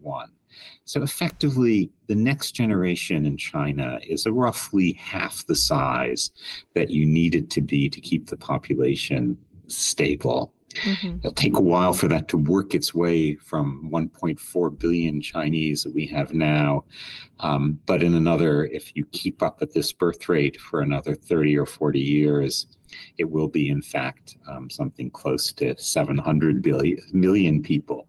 [0.85, 6.31] So effectively, the next generation in China is a roughly half the size
[6.73, 9.37] that you need it to be to keep the population
[9.67, 10.53] stable.
[10.83, 11.17] Mm-hmm.
[11.19, 15.93] It'll take a while for that to work its way from 1.4 billion Chinese that
[15.93, 16.85] we have now.
[17.39, 21.57] Um, but in another, if you keep up at this birth rate for another 30
[21.57, 22.67] or 40 years,
[23.17, 28.07] it will be, in fact, um, something close to 700 billion, million people.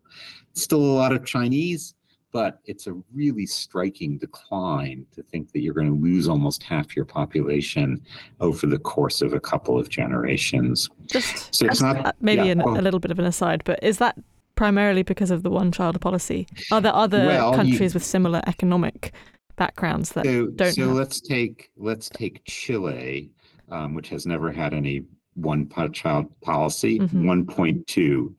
[0.54, 1.94] Still a lot of Chinese,
[2.32, 6.94] but it's a really striking decline to think that you're going to lose almost half
[6.94, 8.00] your population
[8.40, 10.88] over the course of a couple of generations.
[11.06, 13.78] Just so it's not maybe yeah, an, well, a little bit of an aside, but
[13.82, 14.16] is that
[14.54, 16.46] primarily because of the one-child policy?
[16.70, 19.12] Are there other well, countries you, with similar economic
[19.56, 20.72] backgrounds that so, don't?
[20.72, 20.96] So have?
[20.96, 23.30] let's take let's take Chile,
[23.70, 26.98] um, which has never had any one-child policy.
[26.98, 27.26] Mm-hmm.
[27.26, 28.34] One point two.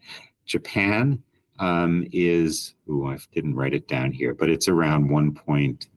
[0.46, 1.22] Japan
[1.62, 5.88] um, is, oh, I didn't write it down here, but it's around one point.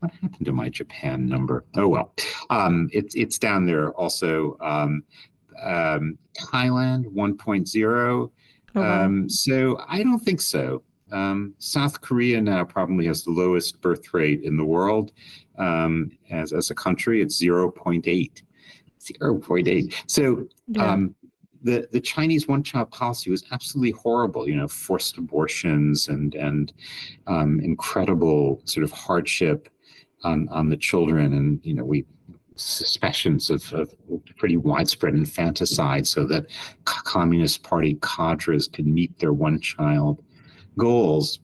[0.00, 1.64] What happened to my Japan number?
[1.76, 2.14] Oh well,
[2.48, 4.56] um, it's it's down there also.
[4.60, 5.04] Um,
[5.62, 8.30] um, Thailand 1.0.
[8.74, 9.04] Oh, wow.
[9.04, 10.82] um, so I don't think so.
[11.12, 15.12] Um, South Korea now probably has the lowest birth rate in the world
[15.58, 17.20] um, as, as a country.
[17.20, 18.42] It's 0.8.
[19.00, 19.94] 0.8.
[20.06, 20.92] So yeah.
[20.92, 21.14] um,
[21.62, 24.48] the the Chinese one child policy was absolutely horrible.
[24.48, 26.72] You know, forced abortions and and
[27.26, 29.68] um, incredible sort of hardship
[30.24, 32.04] on on the children, and you know we
[32.56, 33.94] suspicions of, of
[34.36, 36.46] pretty widespread infanticide, so that
[36.84, 40.22] Communist Party cadres could meet their one child
[40.76, 41.40] goals.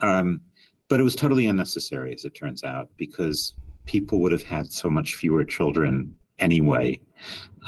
[0.00, 0.40] Um,
[0.88, 4.90] but it was totally unnecessary, as it turns out, because people would have had so
[4.90, 6.98] much fewer children anyway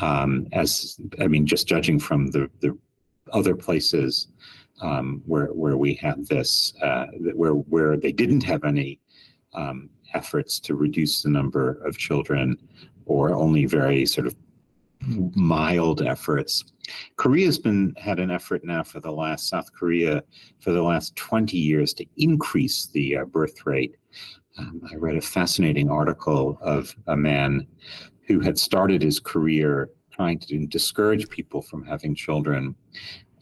[0.00, 2.76] um, as I mean, just judging from the the
[3.32, 4.28] other places
[4.80, 9.00] um, where where we had this, uh, where where they didn't have any
[9.54, 12.56] um, efforts to reduce the number of children,
[13.06, 14.36] or only very sort of
[15.34, 16.64] mild efforts.
[17.16, 20.22] Korea's been had an effort now for the last South Korea
[20.60, 23.96] for the last 20 years to increase the uh, birth rate.
[24.58, 27.66] Um, I read a fascinating article of a man
[28.32, 32.74] who had started his career trying to discourage people from having children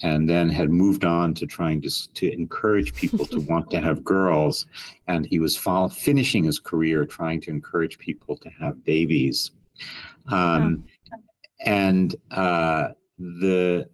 [0.03, 4.03] and then had moved on to trying to, to encourage people to want to have
[4.03, 4.67] girls.
[5.09, 9.51] And he was finishing his career trying to encourage people to have babies.
[10.29, 10.85] Um,
[11.67, 12.89] And uh,
[13.19, 13.87] the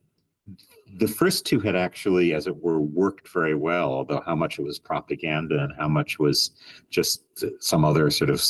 [0.99, 4.63] the first two had actually, as it were, worked very well, although how much it
[4.63, 6.53] was propaganda and how much was
[6.91, 7.25] just
[7.59, 8.41] some other sort of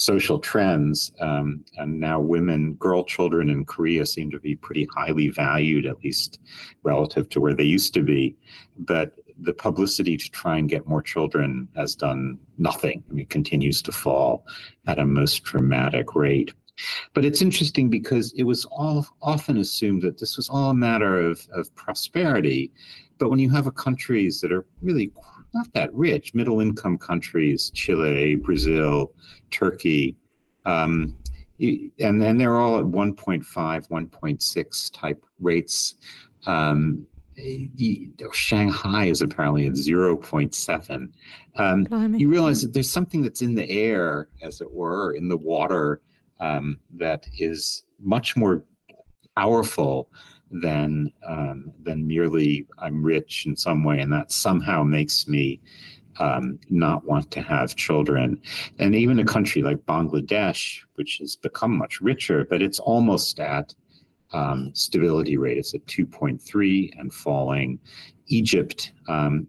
[0.00, 1.12] social trends.
[1.20, 6.02] Um, and now women, girl children in Korea seem to be pretty highly valued, at
[6.02, 6.40] least
[6.82, 8.36] relative to where they used to be.
[8.78, 13.02] But the publicity to try and get more children has done nothing.
[13.08, 14.44] I mean, it continues to fall
[14.86, 16.52] at a most dramatic rate.
[17.14, 21.20] But it's interesting because it was all often assumed that this was all a matter
[21.20, 22.70] of, of prosperity.
[23.18, 25.12] But when you have a countries that are really
[25.54, 29.12] not that rich, middle income countries, Chile, Brazil,
[29.50, 30.16] Turkey,
[30.64, 31.16] um,
[31.60, 35.96] and then they're all at 1.5, 1.6 type rates.
[36.46, 37.06] Um,
[38.32, 41.12] Shanghai is apparently at 0.7.
[41.56, 45.36] Um, you realize that there's something that's in the air, as it were, in the
[45.36, 46.00] water,
[46.38, 48.64] um, that is much more
[49.36, 50.10] powerful
[50.50, 55.60] than um, than merely I'm rich in some way, and that somehow makes me
[56.18, 58.40] um, not want to have children.
[58.78, 63.74] And even a country like Bangladesh, which has become much richer, but it's almost at
[64.32, 65.58] um, stability rate.
[65.58, 67.78] It's at 2.3 and falling.
[68.26, 69.48] Egypt um,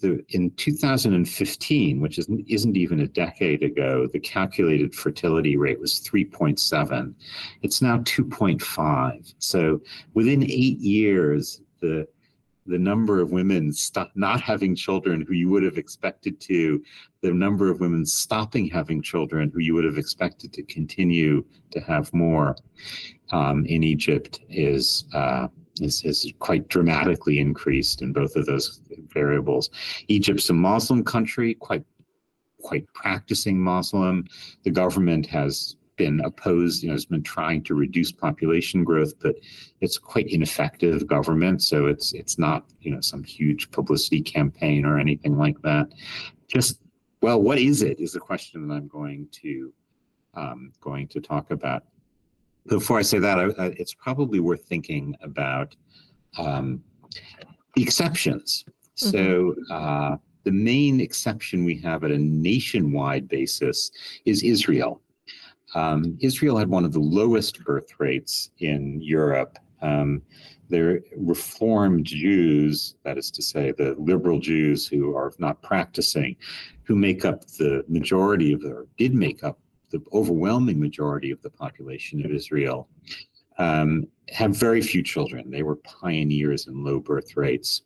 [0.00, 6.00] the, in 2015, which isn't, isn't even a decade ago, the calculated fertility rate was
[6.00, 7.14] 3.7.
[7.62, 9.34] It's now 2.5.
[9.38, 9.80] So
[10.14, 12.06] within eight years, the
[12.68, 16.82] the number of women stop not having children who you would have expected to,
[17.22, 21.80] the number of women stopping having children who you would have expected to continue to
[21.80, 22.54] have more
[23.32, 25.48] um, in Egypt is uh,
[25.80, 28.80] is quite dramatically increased in both of those
[29.12, 29.70] variables.
[30.08, 31.84] Egypt's a Muslim country, quite
[32.60, 34.26] quite practicing Muslim.
[34.64, 39.34] The government has been opposed, you know, has been trying to reduce population growth, but
[39.80, 41.62] it's quite ineffective government.
[41.62, 45.88] So it's it's not, you know, some huge publicity campaign or anything like that.
[46.46, 46.80] Just
[47.20, 48.00] well, what is it?
[48.00, 49.72] Is the question that I'm going to
[50.34, 51.82] um, going to talk about
[52.68, 55.74] before I say that, I, I, it's probably worth thinking about
[56.38, 56.82] um,
[57.76, 58.64] exceptions.
[59.00, 59.10] Mm-hmm.
[59.10, 63.90] So, uh, the main exception we have at a nationwide basis
[64.24, 65.02] is Israel.
[65.74, 69.58] Um, Israel had one of the lowest birth rates in Europe.
[69.82, 70.22] Um,
[70.70, 76.36] the Reformed Jews, that is to say, the liberal Jews who are not practicing,
[76.84, 79.58] who make up the majority of, or did make up
[79.90, 82.88] the overwhelming majority of the population of Israel,
[83.58, 85.50] um, have very few children.
[85.50, 87.82] They were pioneers in low birth rates.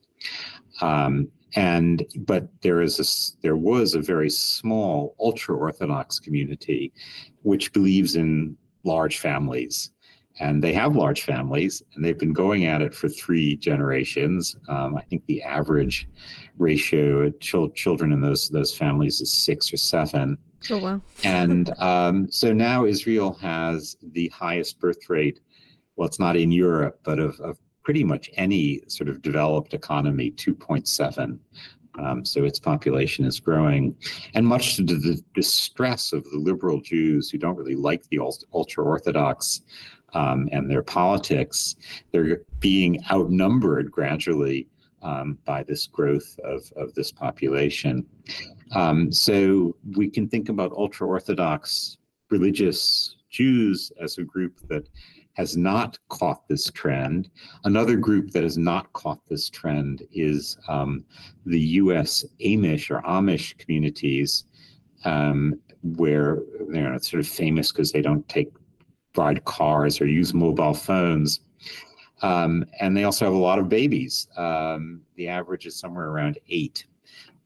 [0.81, 6.93] Um, and but there is a, there was a very small ultra orthodox community
[7.43, 9.91] which believes in large families
[10.41, 14.97] and they have large families and they've been going at it for three generations um,
[14.97, 16.09] i think the average
[16.57, 20.39] ratio of ch- children in those those families is six or seven
[20.71, 21.01] Oh, wow.
[21.25, 25.41] and um, so now Israel has the highest birth rate.
[25.97, 30.31] Well, it's not in Europe, but of, of pretty much any sort of developed economy,
[30.33, 31.39] 2.7.
[31.99, 33.95] Um, so its population is growing.
[34.35, 38.19] And much to the distress of the liberal Jews who don't really like the
[38.53, 39.63] ultra Orthodox
[40.15, 41.77] um, and their politics,
[42.13, 44.69] they're being outnumbered gradually
[45.03, 48.07] um, by this growth of, of this population.
[48.75, 51.99] Um, so we can think about ultra Orthodox
[52.31, 54.89] religious Jews as a group that
[55.35, 57.31] has not caught this trend.
[57.65, 61.05] Another group that has not caught this trend is um,
[61.47, 64.45] the US Amish or Amish communities,
[65.05, 68.53] um, where you know, sort of famous because they don't take
[69.17, 71.41] ride cars or use mobile phones.
[72.23, 74.29] Um, and they also have a lot of babies.
[74.37, 76.87] Um, the average is somewhere around eight,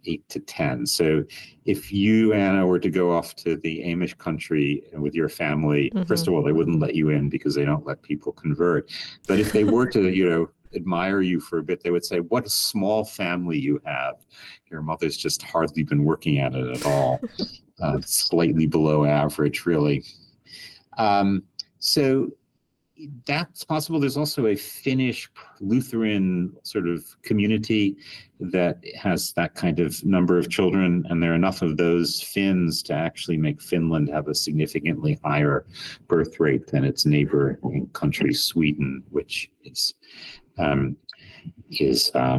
[0.06, 0.86] eight to 10.
[0.86, 1.24] So
[1.64, 6.04] if you, Anna, were to go off to the Amish country with your family, mm-hmm.
[6.04, 8.90] first of all, they wouldn't let you in because they don't let people convert.
[9.26, 12.20] But if they were to, you know, admire you for a bit, they would say,
[12.20, 14.16] What a small family you have.
[14.70, 17.20] Your mother's just hardly been working at it at all,
[17.82, 20.04] uh, slightly below average, really.
[20.98, 21.42] Um,
[21.78, 22.30] so
[23.26, 24.00] that's possible.
[24.00, 25.28] There's also a Finnish
[25.60, 27.96] Lutheran sort of community
[28.40, 32.82] that has that kind of number of children, and there are enough of those Finns
[32.84, 35.66] to actually make Finland have a significantly higher
[36.08, 37.58] birth rate than its neighbor
[37.92, 39.94] country, Sweden, which is
[40.58, 40.96] um,
[41.70, 42.38] is uh,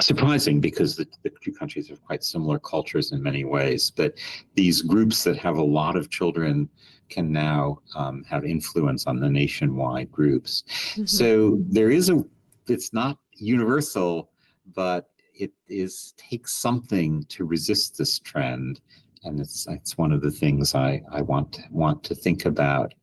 [0.00, 3.90] surprising because the, the two countries have quite similar cultures in many ways.
[3.90, 4.18] But
[4.54, 6.68] these groups that have a lot of children
[7.08, 10.64] can now um, have influence on the nationwide groups.
[10.92, 11.04] Mm-hmm.
[11.06, 12.24] So there is a
[12.68, 14.30] it's not universal,
[14.74, 18.80] but it is takes something to resist this trend,
[19.24, 22.94] and it's it's one of the things I I want want to think about.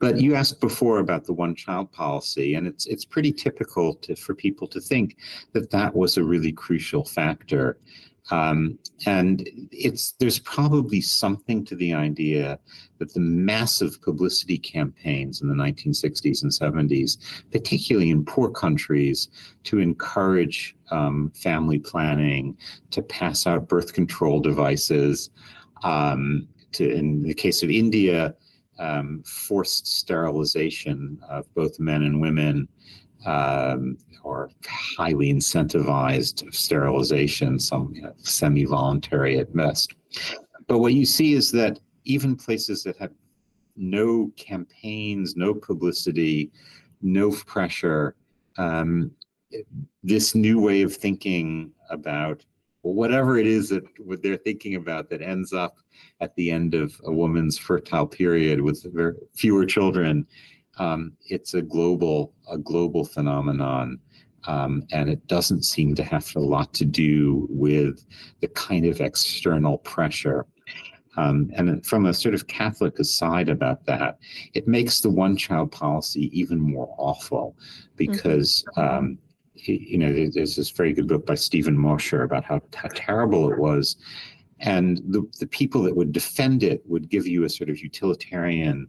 [0.00, 4.14] But you asked before about the one child policy, and it's it's pretty typical to,
[4.14, 5.16] for people to think
[5.52, 7.78] that that was a really crucial factor.
[8.30, 12.58] Um, and it's there's probably something to the idea
[12.98, 17.18] that the massive publicity campaigns in the 1960s and 70s,
[17.50, 19.28] particularly in poor countries,
[19.64, 22.56] to encourage um, family planning,
[22.90, 25.30] to pass out birth control devices,
[25.84, 28.34] um, to in the case of India,
[28.78, 32.68] um, forced sterilization of both men and women,
[33.26, 34.50] um, or
[34.96, 39.94] highly incentivized sterilization, some you know, semi voluntary at best.
[40.66, 43.12] But what you see is that even places that have
[43.76, 46.50] no campaigns, no publicity,
[47.00, 48.14] no pressure,
[48.56, 49.10] um,
[50.02, 52.44] this new way of thinking about
[52.82, 55.78] whatever it is that what they're thinking about that ends up
[56.20, 58.86] at the end of a woman's fertile period with
[59.34, 60.26] fewer children
[60.78, 63.98] um, it's a global a global phenomenon
[64.46, 68.06] um, and it doesn't seem to have a lot to do with
[68.40, 70.46] the kind of external pressure
[71.16, 74.18] um, and from a sort of Catholic aside about that,
[74.54, 77.56] it makes the one child policy even more awful
[77.96, 78.96] because mm-hmm.
[78.96, 79.18] um,
[79.66, 83.58] you know, there's this very good book by Steven Mosher about how, how terrible it
[83.58, 83.96] was.
[84.60, 88.88] And the, the people that would defend it would give you a sort of utilitarian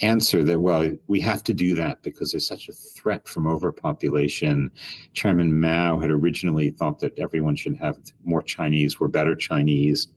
[0.00, 4.70] answer that, well, we have to do that because there's such a threat from overpopulation.
[5.12, 10.08] Chairman Mao had originally thought that everyone should have more Chinese were better Chinese.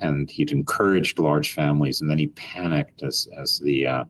[0.00, 4.04] And he'd encouraged large families, and then he panicked as as the uh,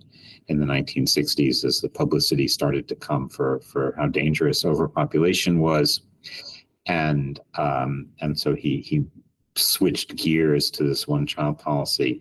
[0.48, 6.00] in the 1960s as the publicity started to come for for how dangerous overpopulation was,
[6.86, 9.04] and um, and so he he
[9.56, 12.20] switched gears to this one child policy,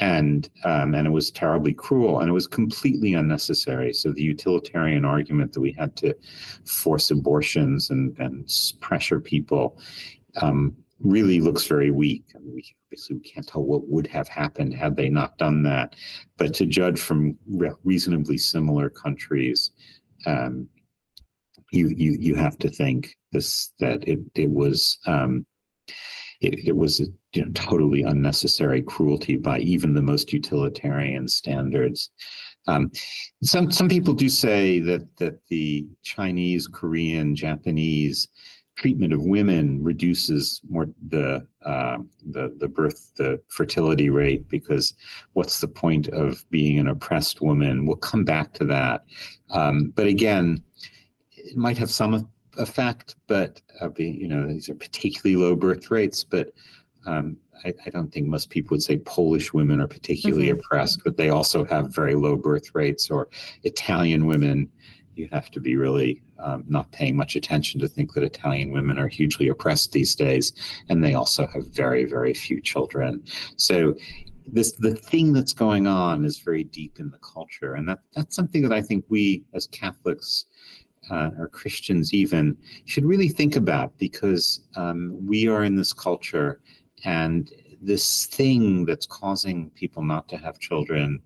[0.00, 3.92] and um, and it was terribly cruel and it was completely unnecessary.
[3.92, 6.14] So the utilitarian argument that we had to
[6.64, 9.78] force abortions and and pressure people
[10.40, 12.24] um, really looks very weak.
[12.34, 15.62] I mean, we obviously we can't tell what would have happened had they not done
[15.64, 15.94] that,
[16.38, 19.70] but to judge from re- reasonably similar countries,
[20.26, 20.68] um,
[21.72, 25.46] you you you have to think this that it it was um,
[26.44, 27.00] it, it was
[27.32, 32.10] you know, totally unnecessary cruelty by even the most utilitarian standards.
[32.66, 32.90] Um,
[33.42, 38.28] some some people do say that that the Chinese, Korean, Japanese
[38.76, 41.98] treatment of women reduces more the uh,
[42.30, 44.94] the the birth the fertility rate because
[45.34, 47.86] what's the point of being an oppressed woman?
[47.86, 49.04] We'll come back to that,
[49.50, 50.62] um, but again,
[51.32, 52.28] it might have some
[52.58, 56.52] effect, but uh, you know these are particularly low birth rates, but.
[57.06, 57.36] Um,
[57.66, 60.58] I, I, don't think most people would say Polish women are particularly mm-hmm.
[60.58, 63.28] oppressed, but they also have very low birth rates, or
[63.62, 64.70] Italian women
[65.16, 68.98] you have to be really um, not paying much attention to think that Italian women
[68.98, 70.52] are hugely oppressed these days,
[70.88, 73.22] and they also have very, very few children.
[73.56, 73.94] So
[74.46, 78.36] this the thing that's going on is very deep in the culture, and that that's
[78.36, 80.46] something that I think we as Catholics.
[81.10, 86.60] Uh, or Christians even should really think about because um, we are in this culture
[87.04, 87.50] and
[87.84, 91.20] this thing that's causing people not to have children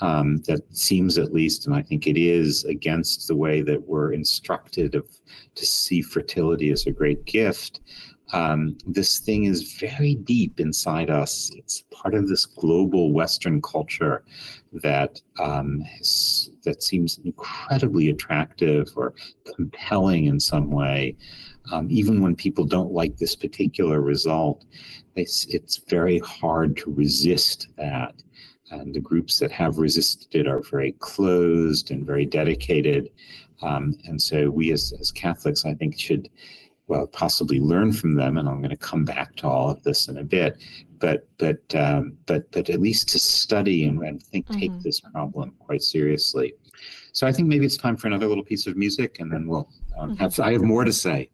[0.00, 4.12] um, that seems at least and i think it is against the way that we're
[4.12, 5.06] instructed of
[5.54, 7.80] to see fertility as a great gift
[8.32, 14.24] um, this thing is very deep inside us it's part of this global western culture
[14.72, 19.14] that um, is, that seems incredibly attractive or
[19.54, 21.16] compelling in some way
[21.72, 24.64] um, even when people don't like this particular result
[25.16, 28.14] it's, it's very hard to resist that.
[28.70, 33.10] And the groups that have resisted it are very closed and very dedicated.
[33.62, 36.28] Um, and so we as, as Catholics, I think, should,
[36.88, 38.38] well, possibly learn from them.
[38.38, 40.58] And I'm going to come back to all of this in a bit.
[40.98, 44.60] But but um, but but at least to study and, and think mm-hmm.
[44.60, 46.54] take this problem quite seriously.
[47.12, 49.68] So I think maybe it's time for another little piece of music, and then we'll
[49.98, 50.20] um, mm-hmm.
[50.20, 51.28] have I have more to say.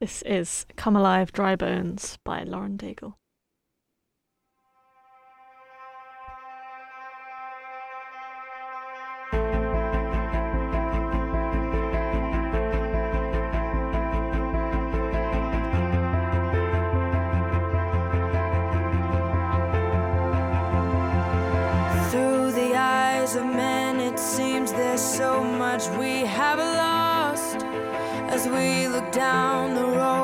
[0.00, 3.14] This is "Come Alive, Dry Bones" by Lauren Daigle.
[25.90, 27.64] We have lost.
[28.34, 30.23] as we look down the road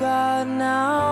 [0.00, 1.09] God, now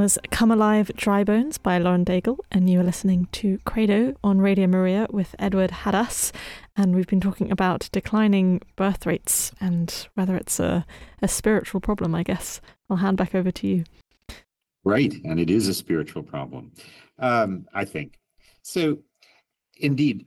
[0.00, 4.40] was Come Alive Dry Bones by Lauren Daigle, and you are listening to Credo on
[4.40, 6.32] Radio Maria with Edward Hadas.
[6.74, 10.86] And we've been talking about declining birth rates and whether it's a,
[11.20, 12.62] a spiritual problem, I guess.
[12.88, 13.84] I'll hand back over to you.
[14.84, 16.72] Right, and it is a spiritual problem,
[17.18, 18.18] um, I think.
[18.62, 19.00] So,
[19.80, 20.24] indeed,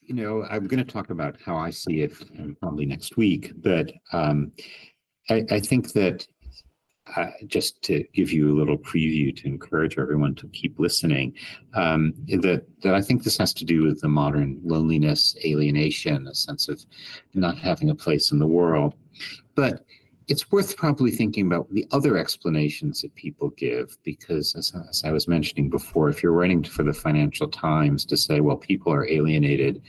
[0.00, 2.12] you know, I'm going to talk about how I see it
[2.58, 4.50] probably next week, but um,
[5.30, 6.26] I, I think that
[7.16, 11.34] uh, just to give you a little preview to encourage everyone to keep listening,
[11.74, 16.34] um, that that I think this has to do with the modern loneliness, alienation, a
[16.34, 16.84] sense of
[17.34, 18.94] not having a place in the world,
[19.54, 19.84] but
[20.28, 25.10] it's worth probably thinking about the other explanations that people give because as, as, i
[25.10, 29.08] was mentioning before if you're writing for the financial times to say well people are
[29.08, 29.82] alienated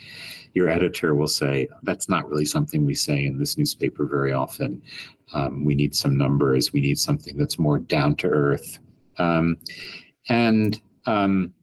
[0.54, 4.82] your editor will say that's not really something we say in this newspaper very often.
[5.34, 6.74] Um, we need some numbers.
[6.74, 8.80] We need something that's more down to earth.
[9.18, 9.58] Um,
[10.30, 11.54] and um,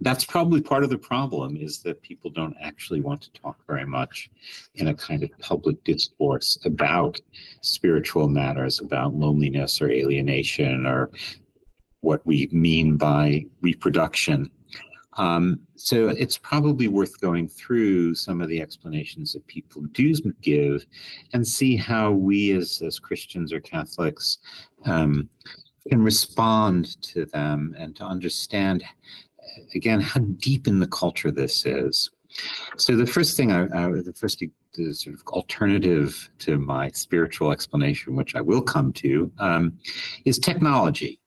[0.00, 3.84] that's probably part of the problem is that people don't actually want to talk very
[3.84, 4.30] much
[4.76, 7.20] in a kind of public discourse about
[7.60, 11.10] spiritual matters, about loneliness or alienation or
[12.00, 14.50] what we mean by reproduction.
[15.14, 20.86] Um, so it's probably worth going through some of the explanations that people do give
[21.32, 24.38] and see how we as, as Christians or Catholics
[24.86, 25.28] um,
[25.88, 28.84] can respond to them and to understand
[29.74, 32.10] again how deep in the culture this is
[32.76, 34.42] So the first thing I, I the first
[34.74, 39.78] the sort of alternative to my spiritual explanation, which I will come to, um,
[40.24, 41.18] is technology.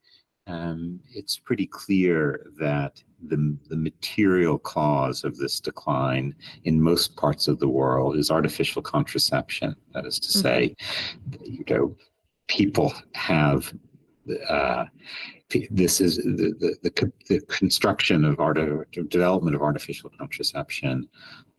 [0.48, 7.48] Um, it's pretty clear that the, the material cause of this decline in most parts
[7.48, 9.76] of the world is artificial contraception.
[9.94, 10.42] That is to mm-hmm.
[10.42, 10.76] say,
[11.44, 11.96] you know,
[12.48, 13.74] people have
[14.50, 14.86] uh,
[15.70, 18.58] this is the, the, the, the, construction of art
[19.10, 21.08] development of artificial contraception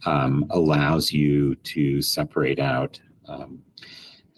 [0.07, 2.99] um, allows you to separate out
[3.29, 3.61] um,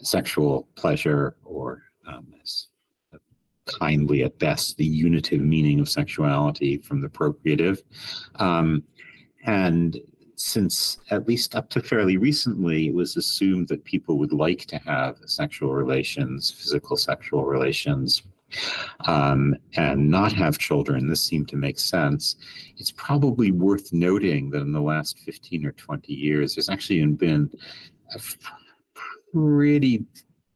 [0.02, 2.26] sexual pleasure or um,
[3.66, 7.82] kindly at best the unitive meaning of sexuality from the procreative
[8.36, 8.82] um,
[9.44, 10.00] and
[10.36, 14.76] since at least up to fairly recently, it was assumed that people would like to
[14.78, 18.22] have sexual relations, physical sexual relations,
[19.06, 21.08] um, and not have children.
[21.08, 22.36] This seemed to make sense.
[22.76, 27.50] It's probably worth noting that in the last 15 or 20 years, there's actually been
[28.14, 28.20] a
[29.32, 30.04] pretty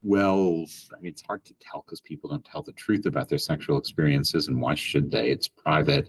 [0.03, 0.65] well,
[0.97, 3.79] I mean, it's hard to tell because people don't tell the truth about their sexual
[3.79, 5.31] experiences, and why should they?
[5.31, 6.09] It's private,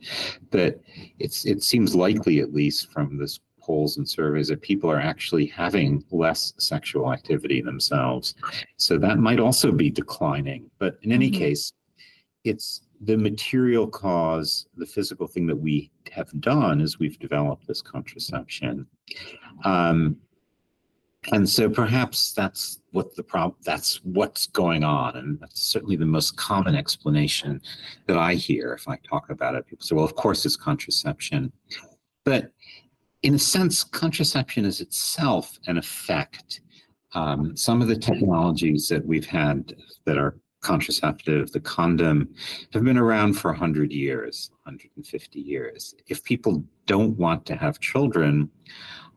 [0.50, 0.80] but
[1.20, 5.46] it's it seems likely, at least from this polls and surveys that people are actually
[5.46, 8.34] having less sexual activity themselves.
[8.78, 10.70] So that might also be declining.
[10.80, 11.40] But in any mm-hmm.
[11.40, 11.74] case,
[12.44, 17.82] it's the material cause, the physical thing that we have done is we've developed this
[17.82, 18.88] contraception.
[19.64, 20.18] Um,
[21.32, 26.06] and so perhaps that's what the problem that's what's going on and that's certainly the
[26.06, 27.62] most common explanation
[28.08, 31.52] that i hear if i talk about it people say well of course it's contraception
[32.26, 32.52] but
[33.24, 36.62] in a sense, contraception is itself an effect.
[37.14, 42.34] Um, some of the technologies that we've had that are contraceptive, the condom,
[42.74, 45.96] have been around for 100 years, 150 years.
[46.08, 48.50] If people don't want to have children,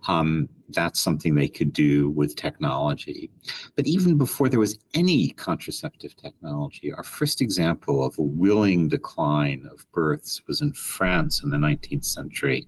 [0.07, 3.30] um, that's something they could do with technology.
[3.76, 9.68] But even before there was any contraceptive technology, our first example of a willing decline
[9.72, 12.66] of births was in France in the 19th century.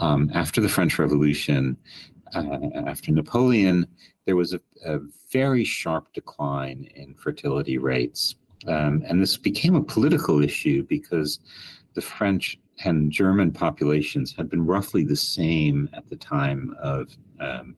[0.00, 1.76] Um, after the French Revolution,
[2.34, 3.86] uh, after Napoleon,
[4.26, 5.00] there was a, a,
[5.30, 8.36] very sharp decline in fertility rates.
[8.68, 11.40] Um, and this became a political issue because
[11.94, 17.76] the French and German populations had been roughly the same at the time of um,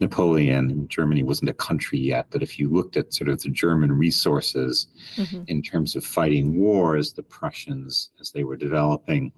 [0.00, 0.86] Napoleon.
[0.88, 4.88] Germany wasn't a country yet, but if you looked at sort of the German resources
[5.16, 5.42] mm-hmm.
[5.48, 9.32] in terms of fighting wars, the Prussians, as they were developing,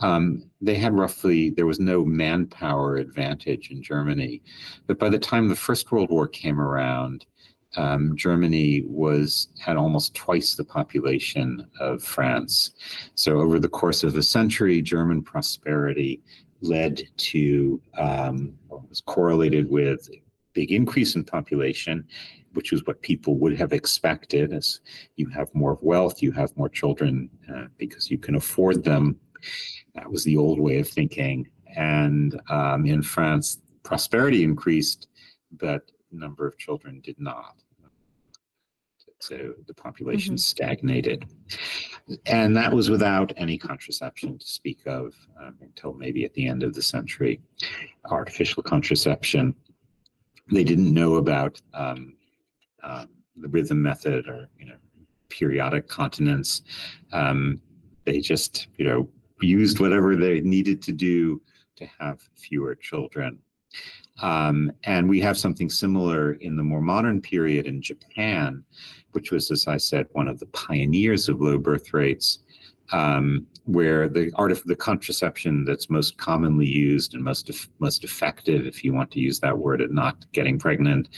[0.00, 4.42] um, they had roughly, there was no manpower advantage in Germany.
[4.86, 7.26] But by the time the First World War came around,
[7.76, 12.72] um, Germany was had almost twice the population of France.
[13.14, 16.22] So over the course of a century, German prosperity
[16.60, 20.08] led to um, was correlated with
[20.54, 22.06] big increase in population,
[22.54, 24.52] which is what people would have expected.
[24.52, 24.80] As
[25.16, 29.16] you have more wealth, you have more children uh, because you can afford them.
[29.94, 31.48] That was the old way of thinking.
[31.76, 35.08] And um, in France, prosperity increased,
[35.52, 35.82] but
[36.16, 37.56] number of children did not
[39.26, 40.38] so the population mm-hmm.
[40.38, 41.26] stagnated.
[42.26, 46.62] And that was without any contraception to speak of um, until maybe at the end
[46.62, 47.40] of the century.
[48.10, 49.54] Artificial contraception.
[50.52, 52.14] They didn't know about um,
[52.84, 54.76] um, the rhythm method or you know
[55.28, 56.62] periodic continence.
[57.12, 57.60] Um,
[58.04, 59.08] they just you know
[59.40, 61.42] used whatever they needed to do
[61.76, 63.38] to have fewer children.
[64.22, 68.64] Um, and we have something similar in the more modern period in Japan,
[69.12, 72.40] which was, as I said, one of the pioneers of low birth rates,
[72.92, 77.50] um, where the art of the contraception that's most commonly used and most
[77.80, 81.08] most effective, if you want to use that word, at not getting pregnant,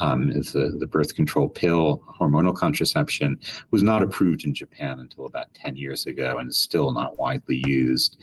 [0.00, 3.38] um, is the, the birth control pill, hormonal contraception,
[3.70, 7.62] was not approved in Japan until about 10 years ago and is still not widely
[7.66, 8.16] used.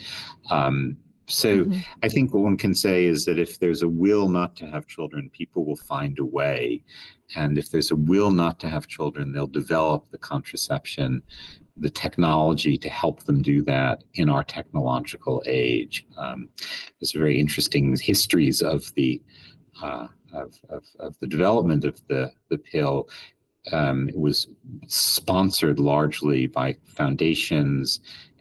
[0.49, 0.97] Um,
[1.27, 1.79] so mm-hmm.
[2.03, 4.87] I think what one can say is that if there's a will not to have
[4.87, 6.83] children, people will find a way.
[7.35, 11.23] And if there's a will not to have children, they'll develop the contraception,
[11.77, 16.05] the technology to help them do that in our technological age.
[16.17, 16.49] Um,
[16.99, 19.21] there's very interesting histories of the
[19.81, 23.09] uh, of, of, of, the development of the, the pill.
[23.71, 24.47] Um, it was
[24.87, 27.99] sponsored largely by foundations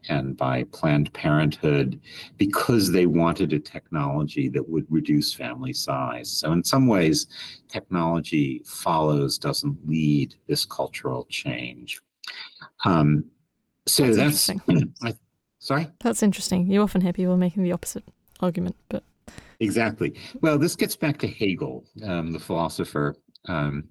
[0.08, 2.00] and by Planned Parenthood
[2.36, 6.30] because they wanted a technology that would reduce family size.
[6.30, 7.26] So, in some ways,
[7.68, 12.00] technology follows, doesn't lead this cultural change.
[12.84, 13.24] Um,
[13.86, 14.60] so that's, that's
[15.02, 15.14] I,
[15.58, 15.88] sorry.
[16.00, 16.70] That's interesting.
[16.70, 18.04] You often hear people making the opposite
[18.40, 19.04] argument, but
[19.60, 20.14] Exactly.
[20.40, 23.16] Well, this gets back to Hegel, um, the philosopher.
[23.48, 23.84] Um,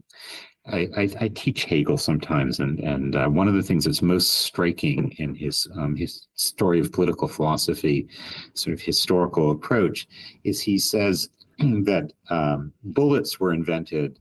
[0.65, 4.29] I, I, I, teach Hegel sometimes, and and uh, one of the things that's most
[4.29, 8.07] striking in his um, his story of political philosophy,
[8.53, 10.07] sort of historical approach,
[10.45, 14.19] is he says that um, bullets were invented,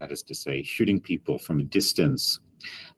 [0.00, 2.40] that is to say, shooting people from a distance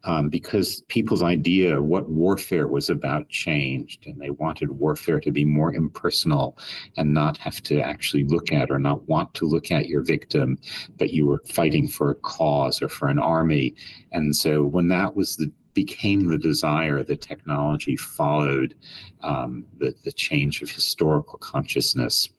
[0.05, 5.33] um, because people's idea of what warfare was about changed, and they wanted warfare to
[5.33, 6.57] be more impersonal
[6.97, 10.59] and not have to actually look at or not want to look at your victim,
[10.99, 13.75] but you were fighting for a cause or for an army.
[14.13, 18.75] And so when that was the became the desire, the technology followed
[19.23, 22.31] um, the, the change of historical consciousness.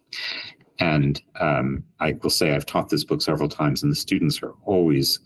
[0.80, 4.54] And um, I will say I've taught this book several times, and the students are
[4.66, 5.20] always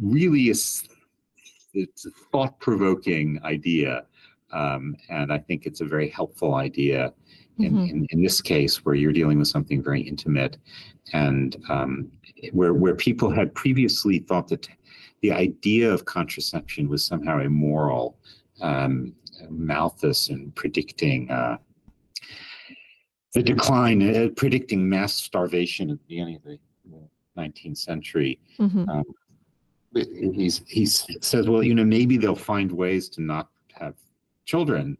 [0.00, 0.48] really
[1.74, 4.04] it's a thought provoking idea.
[4.52, 7.12] Um, and I think it's a very helpful idea
[7.58, 7.84] in, mm-hmm.
[7.84, 10.56] in, in, this case where you're dealing with something very intimate
[11.12, 12.10] and um,
[12.52, 14.68] where, where people had previously thought that
[15.22, 18.16] the idea of contraception was somehow immoral,
[18.60, 19.14] um,
[19.50, 21.58] Malthus and predicting uh,
[23.34, 26.58] the decline, uh, predicting mass starvation at the beginning of the
[27.36, 28.40] 19th century.
[28.58, 28.88] Mm-hmm.
[28.88, 29.04] Um,
[29.94, 33.94] he's he says, well, you know, maybe they'll find ways to not have
[34.44, 34.96] children,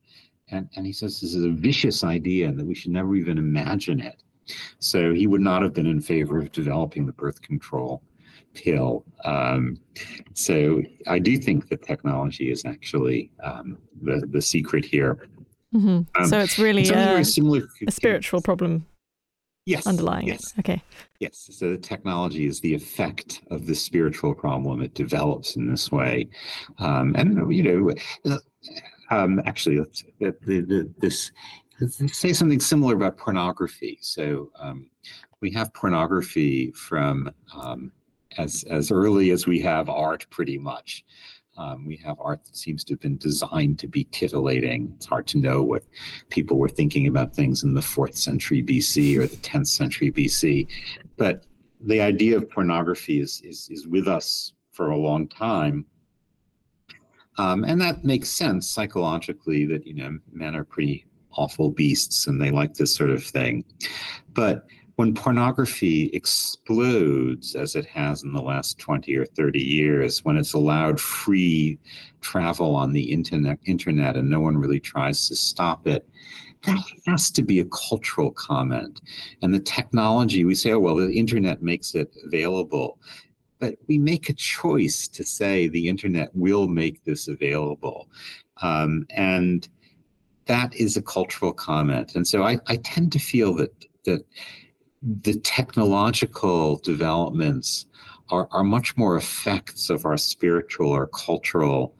[0.51, 3.39] and and he says this is a vicious idea and that we should never even
[3.39, 4.22] imagine it.
[4.78, 8.03] So he would not have been in favor of developing the birth control
[8.55, 9.05] pill.
[9.24, 9.78] Um,
[10.32, 15.28] so I do think that technology is actually um, the the secret here.
[15.74, 16.22] Mm-hmm.
[16.22, 18.86] Um, so it's really a, similar, a spiritual problem
[19.69, 20.53] yes, underlying yes.
[20.53, 20.61] it.
[20.61, 20.83] Okay.
[21.21, 21.49] Yes.
[21.53, 24.83] So the technology is the effect of the spiritual problem.
[24.83, 26.29] It develops in this way.
[26.79, 27.95] Um, and, you know,
[28.33, 28.39] uh,
[29.11, 31.33] um, actually, let's, the, the, this,
[32.07, 33.99] say something similar about pornography.
[34.01, 34.91] So um,
[35.41, 37.93] we have pornography from um,
[38.37, 41.05] as, as early as we have art, pretty much.
[41.59, 44.92] Um, we have art that seems to have been designed to be titillating.
[44.96, 45.82] It's hard to know what
[46.30, 50.68] people were thinking about things in the fourth century BC or the 10th century BC.
[51.16, 51.44] But
[51.80, 55.84] the idea of pornography is, is, is with us for a long time.
[57.38, 62.40] Um, and that makes sense psychologically that, you know, men are pretty awful beasts and
[62.40, 63.64] they like this sort of thing.
[64.32, 64.66] But
[64.99, 70.55] when pornography explodes, as it has in the last 20 or 30 years, when it's
[70.55, 71.78] allowed free
[72.20, 76.05] travel on the internet, internet and no one really tries to stop it,
[76.66, 79.01] that has to be a cultural comment.
[79.40, 82.99] And the technology, we say, oh, well, the internet makes it available.
[83.61, 88.09] But we make a choice to say the internet will make this available.
[88.62, 89.68] Um, and
[90.46, 92.16] that is a cultural comment.
[92.16, 93.70] And so I, I tend to feel that
[94.05, 94.24] that
[95.03, 97.86] the technological developments
[98.30, 101.94] are, are much more effects of our spiritual or cultural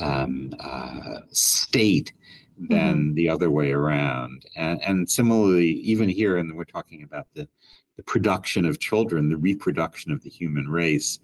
[0.00, 2.12] um, uh, state
[2.58, 3.14] than mm-hmm.
[3.14, 4.44] the other way around.
[4.56, 7.48] And, and similarly, even here, and we're talking about the,
[7.96, 11.18] the production of children, the reproduction of the human race,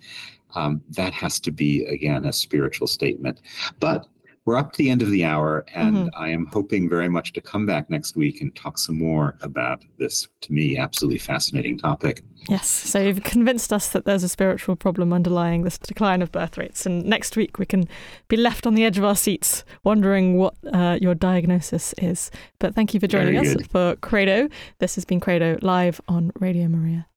[0.54, 3.40] um, that has to be, again, a spiritual statement.
[3.78, 4.08] But
[4.46, 6.22] we're up to the end of the hour, and mm-hmm.
[6.22, 9.84] I am hoping very much to come back next week and talk some more about
[9.98, 12.22] this, to me, absolutely fascinating topic.
[12.48, 16.56] Yes, so you've convinced us that there's a spiritual problem underlying this decline of birth
[16.56, 17.86] rates, and next week we can
[18.28, 22.30] be left on the edge of our seats wondering what uh, your diagnosis is.
[22.58, 24.48] But thank you for joining us for Credo.
[24.78, 27.09] This has been Credo live on Radio Maria.